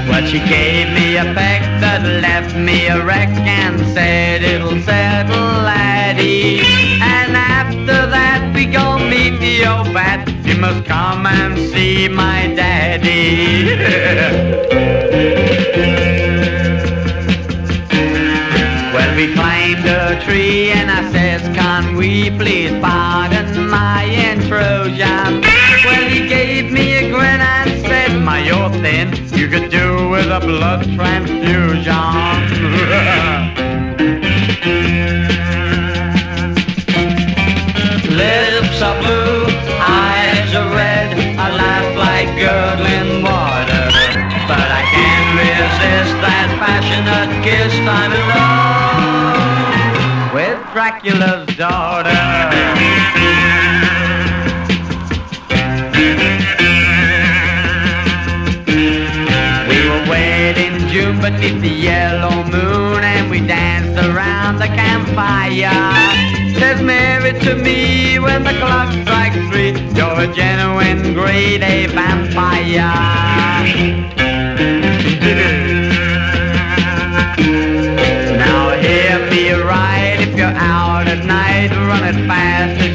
Well, 0.09 0.25
she 0.27 0.39
gave 0.39 0.95
me 0.95 1.17
a 1.17 1.25
peck 1.35 1.63
that 1.81 2.03
left 2.23 2.55
me 2.55 2.87
a 2.87 3.05
wreck 3.05 3.31
and 3.31 3.81
said 3.93 4.45
it'll 4.45 4.81
settle, 4.83 5.65
laddie. 5.67 6.61
And 7.03 7.37
after 7.37 8.07
that, 8.07 8.53
we 8.55 8.67
gon' 8.67 9.11
meet 9.11 9.41
the 9.41 9.67
old 9.67 9.93
bat. 9.93 10.29
You 10.47 10.55
must 10.61 10.85
come 10.85 11.27
and 11.27 11.59
see 11.73 12.07
my 12.07 12.47
daddy. 12.55 13.73
Well, 18.95 19.17
we 19.17 19.33
climbed 19.33 19.62
a 19.87 20.21
tree 20.25 20.71
and 20.71 20.91
I 20.91 21.11
says, 21.13 21.43
can 21.57 21.97
we 21.97 22.31
please 22.31 22.73
pardon 22.81 23.69
my 23.69 24.05
intrusion? 24.05 25.41
Well, 25.85 26.09
he 26.09 26.29
gave 26.29 26.71
me 26.71 26.95
a 26.95 27.11
grin 27.11 27.41
and 27.41 27.71
said, 27.87 28.21
my 28.23 28.45
you're 28.45 28.71
thin, 28.71 29.13
you 29.37 29.49
could 29.49 29.71
do 29.71 30.09
with 30.09 30.27
a 30.27 30.41
blood 30.41 30.83
transfusion. 30.95 31.83
Lips 38.13 38.83
are 38.83 38.99
blue, 39.01 39.47
eyes 39.81 40.55
are 40.55 40.71
red, 40.75 41.11
I 41.39 41.49
laugh 41.63 41.97
like 41.97 42.29
gurgling 42.39 43.23
water. 43.23 43.85
But 44.47 44.69
I 44.71 44.83
can't 44.95 45.31
resist 45.39 46.15
that 46.21 46.49
passionate 46.61 47.43
kiss. 47.43 47.73
I'm 47.89 48.13
in 48.13 48.29
love 48.29 48.62
Dracula's 50.93 51.57
daughter. 51.57 52.11
We 59.69 59.79
were 59.89 60.05
wed 60.11 60.59
in 60.59 60.87
June 60.91 61.19
beneath 61.19 61.63
the 61.63 61.69
yellow 61.69 62.45
moon, 62.45 63.05
and 63.05 63.31
we 63.31 63.41
danced 63.41 64.05
around 64.05 64.59
the 64.59 64.67
campfire. 64.67 65.73
Says 66.59 66.83
Mary 66.83 67.33
to 67.41 67.57
me 67.57 68.19
when 68.19 68.45
the 68.45 68.53
clock 68.59 68.93
strikes 68.93 69.37
three, 69.51 69.73
you're 69.97 70.21
a 70.21 70.35
genuine 70.35 71.15
grade 71.15 71.63
A 71.63 71.87
vampire. 71.87 73.33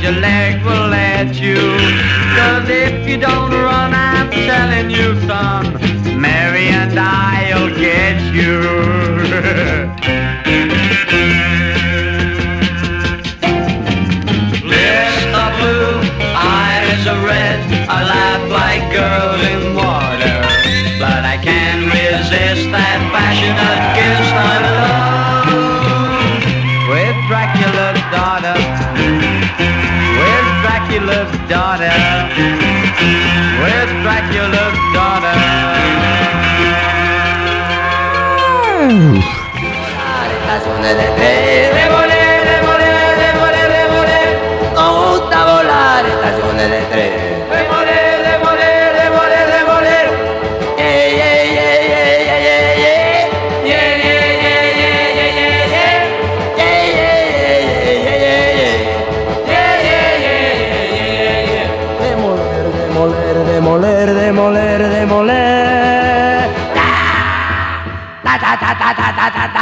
Your 0.07 0.21
leg 0.21 0.63
will 0.63 0.87
let 0.87 1.35
you. 1.35 1.57
Cause 2.37 2.69
if 2.69 3.05
you 3.07 3.17
don't 3.17 3.51
run, 3.51 3.93
I'm 3.93 4.31
telling 4.31 4.89
you, 4.89 5.19
son, 5.27 5.73
Mary 6.19 6.67
and 6.67 6.97
I'll 6.97 7.69
get 7.75 8.33
you. 8.33 10.33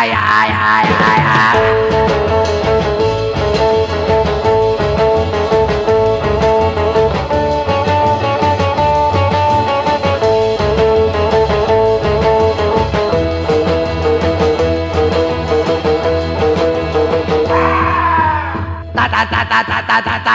ay, 0.05 0.11
ay, 0.11 0.51
ay. 0.51 0.94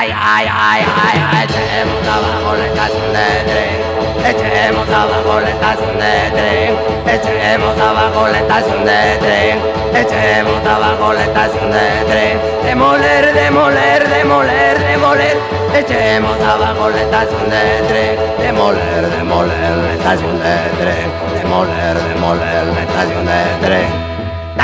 Ya 0.07 0.43
ya 0.45 0.79
ya 0.85 1.03
ya. 1.15 1.45
Echemos 1.45 2.07
abajo 2.07 2.57
la 2.57 2.67
estación 2.67 3.13
de 3.13 3.29
tren. 3.49 3.91
Echemos 4.31 4.89
abajo 4.89 5.41
la 5.41 5.51
estación 5.51 5.99
de 5.99 6.31
tren. 6.37 6.77
Echemos 7.07 7.79
abajo 7.79 8.29
la 8.29 8.39
estación 8.39 8.85
de 8.85 9.19
tren. 9.21 9.59
Echemos 9.95 10.67
abajo 10.67 11.13
la 11.13 11.25
estación 11.25 11.71
de 11.71 12.05
tren. 12.11 12.41
Demoler, 12.65 13.35
demoler, 13.35 14.09
demoler, 14.09 14.79
demoler. 14.79 15.37
Echemos 15.75 16.41
abajo 16.41 16.91
la 16.91 17.01
estación 17.01 17.51
de 17.51 17.83
tren. 17.89 18.19
Demoler, 18.39 19.11
demoler 19.11 19.77
la 19.77 19.93
estación 19.95 20.39
de 20.39 20.57
tren. 20.81 21.11
Demoler, 21.43 21.99
demoler 22.15 22.67
la 22.67 22.83
estación 22.83 23.27
de 23.27 23.67
tren. 23.67 24.10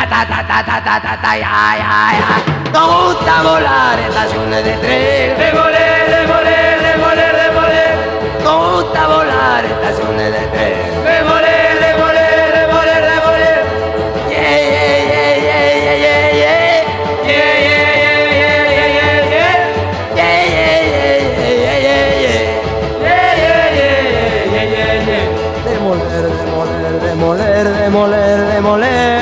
Ta 0.08 0.24
ta 0.24 0.40
ta 0.48 0.62
ta 0.62 0.76
ta 0.86 1.00
ta 1.00 1.14
ta 1.22 1.32
ya 1.36 1.76
ya 1.82 1.94
ya. 2.18 2.28
Nos 2.72 2.88
gusta 3.14 3.42
volar 3.42 3.98
estaciones 3.98 4.64
de 4.64 4.72
tren. 4.82 5.36
Demoler, 5.38 6.00
demoler, 6.14 6.76
demoler, 6.86 7.32
demoler. 7.42 7.96
Nos 8.44 8.58
gusta 8.72 9.02
volar 9.08 9.64
estaciones 9.64 10.30
de 10.32 10.42
tren. 10.52 10.74
Demoler, 11.04 11.72
demoler, 11.84 12.48
demoler, 12.56 13.02
demoler. 13.10 13.60
Yeah, 14.30 14.56
yeah, 14.72 14.94
yeah, 15.12 15.34
yeah, 15.46 15.72
yeah, 15.74 16.04
yeah, 16.04 16.22
yeah. 16.40 16.64
Yeah, 17.26 17.54
yeah, 17.66 17.90
yeah, 18.02 18.22
yeah, 18.40 18.62
yeah, 18.76 18.88
yeah, 18.96 19.20
yeah. 19.34 19.56
Yeah, 20.18 20.38
yeah, 20.56 20.80
yeah, 20.92 21.16
yeah, 21.42 21.64
yeah, 21.64 21.78
yeah, 21.86 22.04
yeah. 22.24 22.40
Yeah, 23.06 23.30
yeah, 23.42 23.66
yeah, 23.78 24.00
yeah, 24.54 24.66
yeah, 24.74 25.10
yeah. 25.10 25.26
Demoler, 25.66 26.24
demoler, 26.38 26.94
demoler, 27.04 27.64
demoler, 27.80 28.38
demoler. 28.52 29.15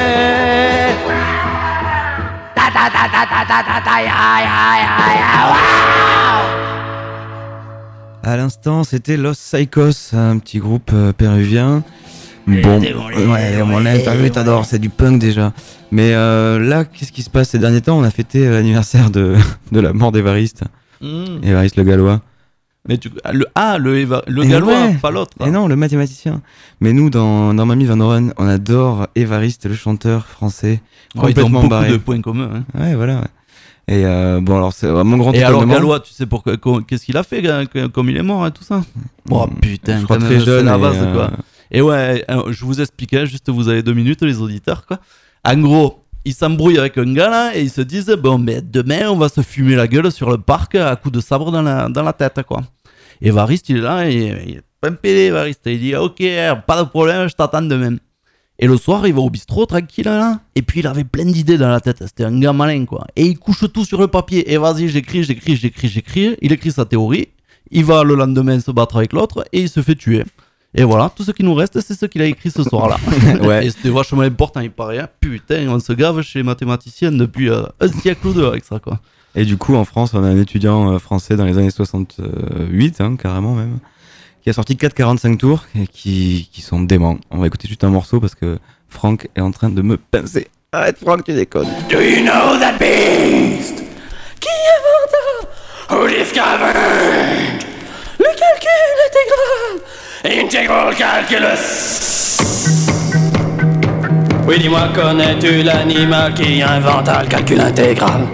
À 8.23 8.37
l'instant, 8.37 8.85
c'était 8.85 9.17
Los 9.17 9.33
Psychos, 9.35 10.15
un 10.15 10.39
petit 10.39 10.59
groupe 10.59 10.91
euh, 10.93 11.13
péruvien. 11.13 11.83
Bon, 12.47 12.81
ouais, 12.81 13.63
mon 13.65 13.83
t'as 13.83 14.15
vu, 14.15 14.31
t'adores, 14.31 14.67
c'est 14.67 14.79
du 14.79 14.91
punk 14.91 15.19
déjà. 15.19 15.53
Mais 15.91 16.13
euh, 16.15 16.59
là, 16.59 16.85
qu'est-ce 16.85 17.13
qui 17.13 17.23
se 17.23 17.31
passe 17.31 17.51
ces 17.51 17.59
derniers 17.59 17.81
temps? 17.81 17.99
On 17.99 18.05
a 18.05 18.11
fêté 18.11 18.49
l'anniversaire 18.49 19.11
de, 19.11 19.35
de 19.73 19.81
la 19.81 19.93
mort 19.93 20.13
d'Évariste. 20.13 20.65
Évariste 21.43 21.77
le 21.77 21.85
Gallois. 21.85 22.21
Mais 22.87 22.99
tu, 22.99 23.11
ah, 23.25 23.33
le, 23.33 23.47
ah, 23.55 23.79
le, 23.79 23.99
Eva- 23.99 24.23
le 24.27 24.45
gallois, 24.45 24.73
ouais. 24.89 24.95
pas 25.01 25.11
l'autre. 25.11 25.33
Et 25.47 25.51
non, 25.51 25.69
le 25.69 25.77
mathématicien. 25.77 26.43
Mais 26.81 26.93
nous, 26.93 27.09
dans, 27.09 27.55
dans 27.55 27.65
Mamie 27.65 27.87
Van 27.87 27.99
Oren, 28.01 28.35
on 28.37 28.47
adore 28.47 29.07
Évariste, 29.15 29.65
le 29.67 29.75
chanteur 29.75 30.27
français. 30.27 30.83
Ouais, 31.15 31.15
ils 31.15 31.19
ont 31.19 31.21
complètement 31.23 31.49
beaucoup 31.61 31.69
barré. 31.69 31.91
de 31.93 31.97
points 31.97 32.21
communs. 32.21 32.51
hein. 32.77 32.81
Ouais, 32.81 32.95
voilà. 32.95 33.21
ouais. 33.21 33.27
Et 33.89 34.05
euh, 34.05 34.41
bon, 34.43 34.57
alors, 34.57 34.73
c'est 34.75 34.87
vraiment 34.87 35.17
grand 35.17 35.33
Et 35.33 35.43
alors. 35.43 35.65
Gallois, 35.67 36.01
tu 36.01 36.13
sais 36.13 36.27
pourquoi, 36.27 36.57
qu'est-ce 36.87 37.05
qu'il 37.07 37.17
a 37.17 37.23
fait 37.23 37.43
que- 37.43 37.87
comme 37.87 38.11
il 38.11 38.17
est 38.19 38.23
mort 38.23 38.47
et 38.47 38.51
tout 38.51 38.65
ça? 38.65 38.83
Oh 39.31 39.47
putain, 39.63 40.01
je 40.01 40.05
crois 40.05 40.19
quand 40.19 40.25
très 40.27 40.41
jeune 40.41 40.67
la 40.67 40.77
et, 40.77 40.83
euh, 40.85 41.15
quoi. 41.15 41.31
Et 41.71 41.81
ouais, 41.81 42.25
euh, 42.31 42.51
je 42.53 42.65
vous 42.67 42.81
expliquais, 42.83 43.27
juste 43.27 43.49
vous 43.49 43.69
avez 43.69 43.83
deux 43.83 43.95
minutes, 43.95 44.23
les 44.23 44.41
auditeurs, 44.41 44.87
quoi. 44.87 44.99
En 45.47 45.57
gros, 45.59 46.03
ils 46.27 46.35
s'embrouillent 46.35 46.79
avec 46.79 46.97
un 46.99 47.13
gars 47.13 47.29
là 47.31 47.57
et 47.57 47.63
ils 47.63 47.71
se 47.71 47.81
disent 47.83 48.15
bon, 48.23 48.39
mais 48.39 48.63
demain 48.63 49.09
on 49.11 49.17
va 49.17 49.29
se 49.29 49.43
fumer 49.43 49.75
la 49.75 49.87
gueule 49.87 50.11
sur 50.11 50.31
le 50.31 50.39
parc 50.39 50.75
à 50.77 50.97
coups 50.97 51.15
de 51.15 51.21
sabre 51.21 51.51
dans 51.53 51.61
la, 51.63 51.89
dans 51.91 52.03
la 52.03 52.13
tête, 52.15 52.41
quoi. 52.47 52.63
Et 53.21 53.31
Variste, 53.31 53.69
il 53.69 53.79
est 53.79 53.81
là, 53.81 54.09
et, 54.09 54.15
il 54.47 54.57
est 54.57 54.63
pas 54.81 54.89
un 54.89 54.93
pédé, 54.93 55.31
Variste. 55.31 55.63
Il 55.67 55.81
dit 55.81 55.95
ok, 55.97 56.23
pas 56.67 56.83
de 56.83 56.89
problème, 56.89 57.29
je 57.29 57.35
t'attends 57.35 57.63
demain. 57.63 57.97
Et 58.59 58.67
le 58.69 58.77
soir, 58.77 59.05
il 59.07 59.15
va 59.15 59.21
au 59.21 59.31
bistrot 59.31 59.67
tranquille 59.67 60.05
là. 60.05 60.39
Et 60.55 60.63
puis 60.63 60.81
il 60.81 60.87
avait 60.87 61.03
plein 61.05 61.25
d'idées 61.25 61.59
dans 61.59 61.69
la 61.71 61.81
tête. 61.81 61.99
C'était 62.07 62.25
un 62.25 62.39
gars 62.39 62.53
malin 62.53 62.85
quoi. 62.85 63.05
Et 63.17 63.27
il 63.27 63.39
couche 63.39 63.65
tout 63.73 63.85
sur 63.85 64.01
le 64.01 64.07
papier. 64.07 64.53
Et 64.53 64.59
vas-y, 64.59 64.89
j'écris, 64.89 65.25
j'écris, 65.25 65.57
j'écris, 65.57 65.89
j'écris. 65.89 66.37
Il 66.41 66.53
écrit 66.53 66.71
sa 66.71 66.85
théorie. 66.85 67.29
Il 67.73 67.85
va 67.85 68.05
le 68.05 68.15
lendemain 68.15 68.61
se 68.61 68.71
battre 68.71 68.97
avec 68.99 69.13
l'autre 69.13 69.45
et 69.53 69.63
il 69.63 69.69
se 69.69 69.81
fait 69.83 69.97
tuer. 69.97 70.23
Et 70.77 70.85
voilà, 70.85 71.11
tout 71.15 71.25
ce 71.25 71.31
qui 71.33 71.43
nous 71.43 71.55
reste, 71.55 71.81
c'est 71.81 71.95
ce 71.95 72.07
qu'il 72.07 72.21
a 72.23 72.27
écrit 72.27 72.51
ce 72.51 72.63
soir-là. 72.63 72.97
Ouais. 73.43 73.67
Et 73.67 73.71
c'était 73.71 73.91
vachement 73.91 74.23
important, 74.23 74.61
il 74.61 74.71
paraît. 74.71 74.99
hein. 75.01 75.09
Putain, 75.21 75.67
on 75.69 75.81
se 75.81 75.93
gave 75.93 76.21
chez 76.23 76.41
les 76.41 76.43
mathématiciens 76.45 77.11
depuis 77.11 77.49
euh, 77.49 77.63
un 77.81 77.89
siècle 77.89 78.27
ou 78.29 78.33
deux 78.35 78.47
avec 78.47 78.65
ça 78.65 78.79
quoi. 78.79 79.01
Et 79.37 79.45
du 79.45 79.57
coup, 79.57 79.75
en 79.75 79.85
France, 79.85 80.15
on 80.15 80.23
a 80.23 80.29
un 80.29 80.41
étudiant 80.41 80.93
euh, 80.93 80.99
français 80.99 81.37
dans 81.37 81.45
les 81.45 81.59
années 81.59 81.71
68, 81.71 83.01
hein, 83.01 83.17
carrément 83.17 83.55
même, 83.55 83.79
qui 84.43 84.51
a 84.51 84.53
sorti 84.53 84.75
4,45 84.75 85.39
tours 85.39 85.65
et 85.75 85.87
qui, 85.87 86.49
qui 86.53 86.63
sont 86.63 86.81
déments. 86.81 87.19
On 87.31 87.39
va 87.39 87.47
écouter 87.49 87.67
juste 87.67 87.83
un 87.83 87.91
morceau 87.91 88.21
parce 88.21 88.35
que 88.35 88.59
Franck 88.89 89.29
est 89.35 89.41
en 89.41 89.51
train 89.51 89.71
de 89.71 89.83
me 89.83 89.97
pincer. 89.97 90.49
Arrête, 90.73 90.99
Franck, 90.99 91.25
tu 91.25 91.33
déconnes. 91.33 91.69
Do 91.91 92.01
you 92.01 92.23
know 92.23 92.59
that 92.59 92.79
beast? 92.79 93.83
Qui 94.41 94.49
inventa? 94.77 95.51
Who 95.91 96.09
discovered? 96.09 97.65
Le 98.19 98.31
calcul 98.39 98.99
intégral. 99.07 100.45
Integral 100.45 100.95
calculus. 100.95 102.39
Oui, 104.47 104.59
dis-moi, 104.59 104.89
connais-tu 104.95 105.63
l'animal 105.63 106.35
qui 106.35 106.63
inventa 106.63 107.23
le 107.23 107.29
calcul 107.29 107.61
intégral? 107.61 108.27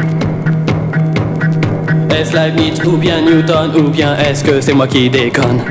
Est-ce 2.16 2.34
Leibniz 2.34 2.80
ou 2.84 2.96
bien 2.96 3.20
Newton 3.22 3.70
ou 3.76 3.88
bien 3.88 4.16
est-ce 4.16 4.44
que 4.44 4.60
c'est 4.60 4.74
moi 4.74 4.86
qui 4.86 5.08
déconne? 5.08 5.62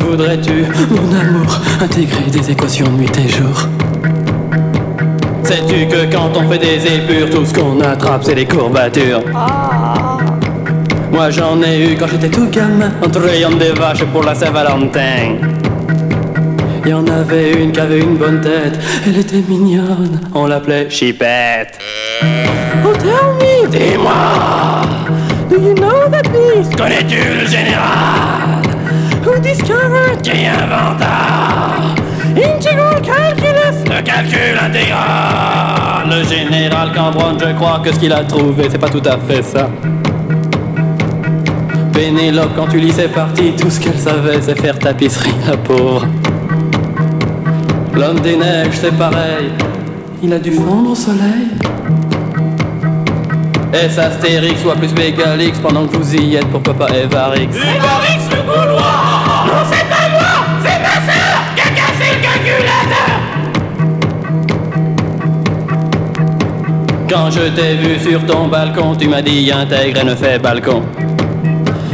Voudrais-tu, 0.00 0.64
mon 0.90 1.20
amour, 1.20 1.60
intégrer 1.80 2.30
des 2.30 2.50
équations 2.50 2.90
nuit 2.90 3.10
et 3.18 3.28
jour? 3.28 3.68
Sais-tu 5.44 5.86
que 5.86 6.10
quand 6.12 6.30
on 6.36 6.50
fait 6.50 6.58
des 6.58 6.86
épures, 6.86 7.30
tout 7.30 7.44
ce 7.44 7.54
qu'on 7.54 7.80
attrape 7.80 8.24
c'est 8.24 8.34
des 8.34 8.46
courbatures? 8.46 9.22
Moi 11.12 11.30
j'en 11.30 11.62
ai 11.62 11.92
eu 11.92 11.96
quand 11.96 12.06
j'étais 12.08 12.30
tout 12.30 12.48
gamin, 12.48 12.90
en 13.04 13.08
trayant 13.08 13.50
des 13.50 13.72
vaches 13.72 14.04
pour 14.04 14.24
la 14.24 14.34
Saint-Valentin. 14.34 15.36
Il 16.84 16.90
y 16.90 16.94
en 16.94 17.06
avait 17.06 17.52
une 17.52 17.70
qui 17.70 17.78
avait 17.78 18.00
une 18.00 18.16
bonne 18.16 18.40
tête, 18.40 18.76
elle 19.06 19.18
était 19.18 19.42
mignonne, 19.48 20.20
on 20.34 20.46
l'appelait 20.46 20.90
Chipette. 20.90 21.78
Oh 22.84 22.92
tell 22.98 23.36
me, 23.38 23.68
dis-moi, 23.68 24.82
do 25.48 25.60
you 25.60 25.74
know 25.74 26.08
that 26.10 26.28
beast? 26.32 26.74
Connais-tu 26.76 27.18
le 27.40 27.46
général? 27.46 28.62
Who 29.24 29.38
discovered? 29.40 30.22
Qui 30.22 30.44
inventa? 30.44 31.94
Integral 32.34 33.00
calculus, 33.00 33.84
le 33.84 34.02
calcul 34.02 34.58
intégral. 34.60 36.08
Le 36.10 36.24
général 36.24 36.92
Cambronne, 36.92 37.38
je 37.38 37.54
crois 37.54 37.80
que 37.84 37.92
ce 37.92 37.98
qu'il 38.00 38.12
a 38.12 38.24
trouvé, 38.24 38.64
c'est 38.68 38.78
pas 38.78 38.90
tout 38.90 39.02
à 39.04 39.18
fait 39.18 39.42
ça. 39.42 39.70
Pénélope, 41.92 42.50
quand 42.56 42.66
tu 42.66 42.80
lis 42.80 42.92
ses 42.92 43.06
parties, 43.06 43.52
tout 43.52 43.70
ce 43.70 43.78
qu'elle 43.78 43.98
savait, 43.98 44.40
c'est 44.40 44.60
faire 44.60 44.76
tapisserie, 44.78 45.30
la 45.46 45.56
pauvre. 45.56 46.08
L'homme 48.02 48.18
des 48.18 48.36
neiges, 48.36 48.74
c'est 48.80 48.98
pareil. 48.98 49.52
Il 50.24 50.32
a 50.32 50.38
dû 50.40 50.50
fondre 50.50 50.90
au 50.90 50.94
soleil. 50.96 51.52
S 53.72 53.96
Astérix, 53.96 54.60
soit 54.60 54.74
plus 54.74 54.92
Mégalix, 54.92 55.56
pendant 55.60 55.86
que 55.86 55.96
vous 55.96 56.16
y 56.16 56.34
êtes, 56.34 56.48
pourquoi 56.48 56.74
pas 56.74 56.88
Evarix 56.88 57.44
Evarix 57.44 58.28
le 58.28 58.42
gaulois! 58.42 59.46
Non, 59.46 59.62
c'est 59.70 59.88
pas 59.88 60.08
moi, 60.10 60.34
c'est 60.64 60.80
ma 60.80 60.96
sœur! 61.06 61.36
Qui 61.54 61.62
a 61.62 61.70
cassé 61.78 62.06
le 62.10 62.18
calculateur! 62.26 63.12
Quand 67.08 67.30
je 67.30 67.50
t'ai 67.54 67.76
vu 67.76 68.00
sur 68.00 68.26
ton 68.26 68.48
balcon, 68.48 68.96
tu 68.96 69.06
m'as 69.06 69.22
dit 69.22 69.52
intègre 69.52 70.00
et 70.00 70.04
ne 70.04 70.16
fais 70.16 70.40
balcon. 70.40 70.82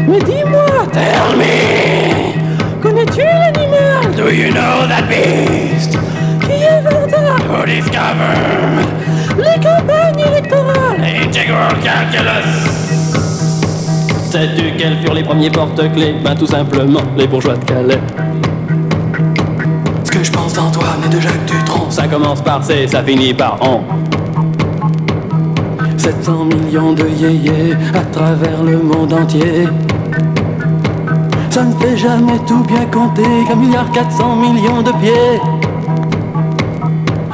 Mais 0.09 0.20
dis-moi, 0.20 0.86
tell 0.90 1.36
me, 1.36 2.80
connais-tu 2.80 3.20
l'animal? 3.20 4.14
Do 4.16 4.30
you 4.30 4.50
know 4.52 4.86
that 4.88 5.06
beast? 5.06 5.97
Who 7.49 7.64
discovered? 7.64 8.86
Les 9.38 9.59
campagnes 9.59 10.20
électorales. 10.20 11.01
Integral 11.01 11.80
calculus. 11.82 12.78
Sais-tu 14.30 14.76
quels 14.76 14.99
furent 14.99 15.14
les 15.14 15.22
premiers 15.22 15.49
porte-clés? 15.49 16.16
Ben 16.22 16.34
tout 16.34 16.46
simplement 16.46 17.01
les 17.16 17.26
bourgeois 17.26 17.57
de 17.57 17.64
Calais. 17.64 18.01
Ce 20.05 20.11
que 20.11 20.22
je 20.22 20.30
pense 20.30 20.53
d'Antoine 20.53 21.01
et 21.07 21.09
de 21.09 21.20
Jacques 21.20 21.46
Dutronc, 21.46 21.90
ça 21.90 22.07
commence 22.07 22.42
par 22.42 22.62
C, 22.62 22.86
ça 22.86 23.03
finit 23.03 23.32
par 23.32 23.59
on. 23.62 23.80
700 25.96 26.44
millions 26.44 26.92
de 26.92 27.09
yéyés 27.09 27.74
à 27.94 28.01
travers 28.12 28.62
le 28.62 28.76
monde 28.76 29.14
entier. 29.14 29.66
Ça 31.49 31.64
ne 31.64 31.72
fait 31.76 31.96
jamais 31.96 32.38
tout 32.46 32.62
bien 32.64 32.84
compter 32.92 33.22
qu'un 33.49 33.57
milliard 33.57 33.90
400 33.92 34.36
millions 34.36 34.82
de 34.82 34.92
pieds. 35.01 35.57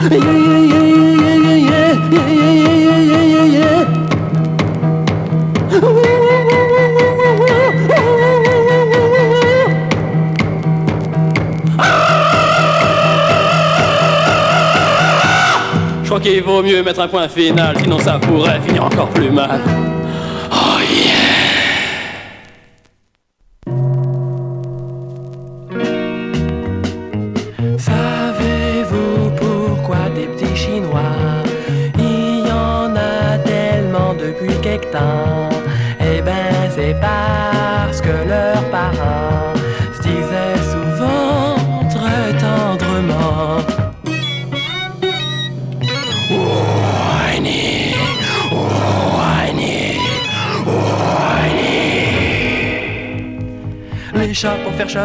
Je 0.05 0.11
crois 16.07 16.21
qu'il 16.21 16.43
vaut 16.43 16.63
mieux 16.63 16.83
mettre 16.83 17.01
un 17.01 17.09
point 17.09 17.29
final, 17.29 17.75
sinon 17.83 17.99
ça 17.99 18.19
pourrait 18.19 18.61
finir 18.61 18.85
encore 18.85 19.09
plus 19.09 19.31
mal. 19.31 19.61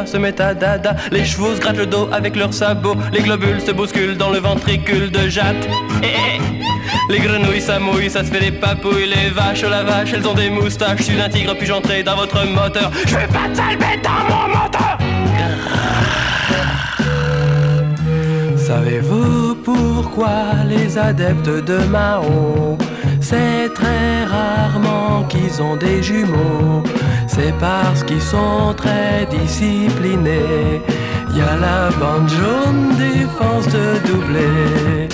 Se 0.06 0.18
mettent 0.18 0.41
à 0.41 0.54
dada. 0.54 0.95
Les 1.12 1.26
chevaux 1.26 1.56
se 1.56 1.60
grattent 1.60 1.78
le 1.78 1.86
dos 1.86 2.10
avec 2.12 2.36
leurs 2.36 2.54
sabots. 2.54 2.95
Les 3.12 3.22
globules 3.22 3.62
se 3.62 3.72
bousculent 3.72 4.18
dans 4.18 4.30
le 4.30 4.39
ventricule 4.39 5.12
de 5.12 5.30
jatte. 5.30 5.68
Eh, 6.04 6.08
eh. 6.08 6.39
Les 7.10 7.20
grenouilles 7.20 7.62
s'amouillent, 7.62 8.10
ça 8.10 8.24
se 8.24 8.32
fait 8.32 8.39
des 8.39 8.52
papouilles 8.52 9.08
Les 9.08 9.30
vaches, 9.30 9.64
la 9.64 9.84
vache, 9.84 10.14
elles 10.14 10.28
ont 10.28 10.34
des 10.34 10.50
moustaches. 10.50 11.00
Je 11.00 11.04
suis 11.04 11.22
un 11.22 11.30
tigre, 11.30 11.56
puis-je 11.58 11.74
entrer 11.74 12.04
dans 12.04 12.16
votre 12.16 12.45
moteur. 12.45 12.91
Je 13.06 13.16
veux 13.16 13.28
pas 13.28 13.47
de 13.50 14.04
dans 14.04 14.24
mon 14.30 14.47
moteur. 14.47 14.97
Savez-vous 18.58 19.56
pourquoi 19.56 20.64
les 20.68 20.97
adeptes 20.97 21.50
de 21.50 21.80
Mao 21.86 22.78
C'est 23.20 23.74
très 23.74 24.26
rarement 24.26 25.24
qu'ils 25.24 25.62
ont 25.64 25.76
des 25.76 26.04
jumeaux? 26.04 26.84
C'est 27.42 27.58
parce 27.58 28.04
qu'ils 28.04 28.22
sont 28.22 28.74
très 28.76 29.26
disciplinés 29.32 30.82
Y 31.34 31.42
a 31.42 31.56
la 31.56 31.90
bande 31.98 32.28
jaune 32.28 32.98
défense 32.98 33.66
de 33.68 33.98
doubler 34.06 35.08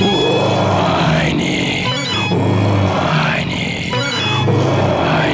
Whiny, 0.00 1.84
whiny, 2.32 3.92
whiny. 4.48 5.30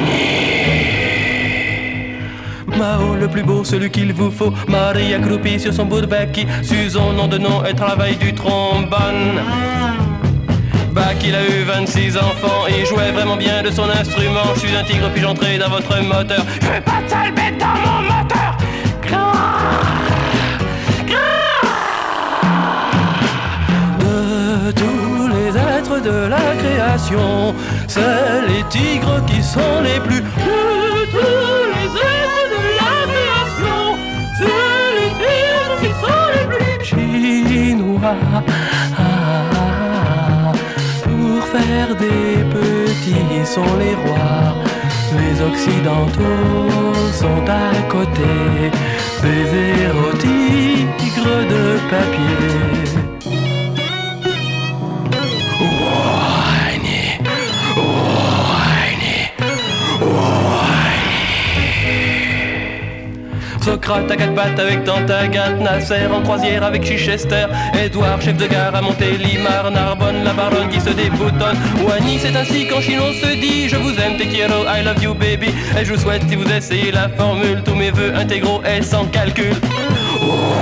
Mao 2.77 3.15
le 3.15 3.27
plus 3.27 3.43
beau, 3.43 3.63
celui 3.63 3.89
qu'il 3.89 4.13
vous 4.13 4.29
faut. 4.29 4.53
Marie 4.67 5.15
accroupie 5.15 5.59
sur 5.59 5.73
son 5.73 5.85
bourbaki. 5.85 6.45
Susan, 6.61 7.13
nom 7.13 7.27
de 7.27 7.39
nom, 7.39 7.65
et 7.65 7.73
travaille 7.73 8.15
du 8.17 8.33
trombone. 8.35 9.41
Bach, 10.91 11.15
il 11.23 11.33
a 11.35 11.43
eu 11.43 11.63
26 11.63 12.17
enfants 12.17 12.67
il 12.67 12.85
jouait 12.85 13.11
vraiment 13.11 13.37
bien 13.37 13.61
de 13.63 13.71
son 13.71 13.89
instrument. 13.89 14.43
Je 14.55 14.59
suis 14.59 14.75
un 14.75 14.83
tigre, 14.83 15.09
puis 15.11 15.21
j'entrais 15.21 15.57
dans 15.57 15.69
votre 15.69 16.01
moteur. 16.01 16.43
Je 16.61 16.67
veux 16.67 16.81
pas 16.81 17.01
de 17.03 17.09
sale 17.09 17.33
bête 17.33 17.57
dans 17.57 17.67
mon 17.67 18.01
moteur. 18.01 18.57
De 23.99 24.71
tous 24.71 25.27
les 25.27 25.57
êtres 25.57 26.01
de 26.01 26.27
la 26.27 26.55
création, 26.61 27.55
c'est 27.87 28.41
les 28.47 28.63
tigres 28.69 29.23
qui 29.27 29.41
sont 29.41 29.81
les 29.83 29.99
plus. 29.99 30.21
De 30.21 31.05
tous 31.11 31.65
les 31.73 31.87
êtres 31.87 32.43
de 32.55 32.63
la 32.81 32.95
création, 33.11 33.81
c'est 34.37 34.87
les 34.99 35.11
tigres 35.21 35.77
qui 35.81 35.91
sont 36.01 36.25
les 36.35 36.45
plus. 36.55 36.85
Chinois. 36.85 38.15
Faire 41.51 41.95
des 41.95 42.43
petits, 42.55 43.45
sont 43.45 43.75
les 43.77 43.95
rois. 43.95 44.55
Les 45.19 45.41
occidentaux 45.41 46.93
sont 47.11 47.43
à 47.45 47.73
côté 47.89 48.71
des 49.21 49.83
héros 49.83 50.13
tigres 50.17 51.41
de 51.53 51.77
papier. 51.89 53.00
Socrate 63.63 64.09
à 64.09 64.15
quatre 64.15 64.33
pattes 64.33 64.59
avec 64.59 64.83
Tantagat, 64.83 65.51
Nasser 65.59 66.07
en 66.11 66.21
croisière 66.21 66.63
avec 66.63 66.83
Chichester, 66.83 67.45
Edouard, 67.79 68.19
chef 68.21 68.35
de 68.37 68.47
gare 68.47 68.73
à 68.73 68.81
Montélimar, 68.81 69.69
Narbonne, 69.69 70.23
la 70.23 70.33
Baronne 70.33 70.69
qui 70.69 70.81
se 70.81 70.89
déboutonne, 70.89 71.57
ou 71.83 71.91
à 71.91 71.99
Nice, 71.99 72.21
c'est 72.23 72.35
ainsi 72.35 72.67
qu'en 72.67 72.81
Chine 72.81 72.99
on 72.99 73.13
se 73.13 73.33
dit 73.35 73.69
Je 73.69 73.75
vous 73.75 73.91
aime, 73.99 74.17
te 74.17 74.23
quiero, 74.23 74.63
I 74.65 74.83
love 74.83 75.03
you 75.03 75.13
baby, 75.13 75.49
et 75.79 75.85
je 75.85 75.93
vous 75.93 75.99
souhaite 75.99 76.23
si 76.27 76.35
vous 76.35 76.51
essayez 76.51 76.91
la 76.91 77.09
formule, 77.09 77.61
tous 77.63 77.75
mes 77.75 77.91
voeux 77.91 78.13
intégraux 78.15 78.61
et 78.63 78.81
sans 78.81 79.05
calcul. 79.05 79.53
Oh, 80.23 80.61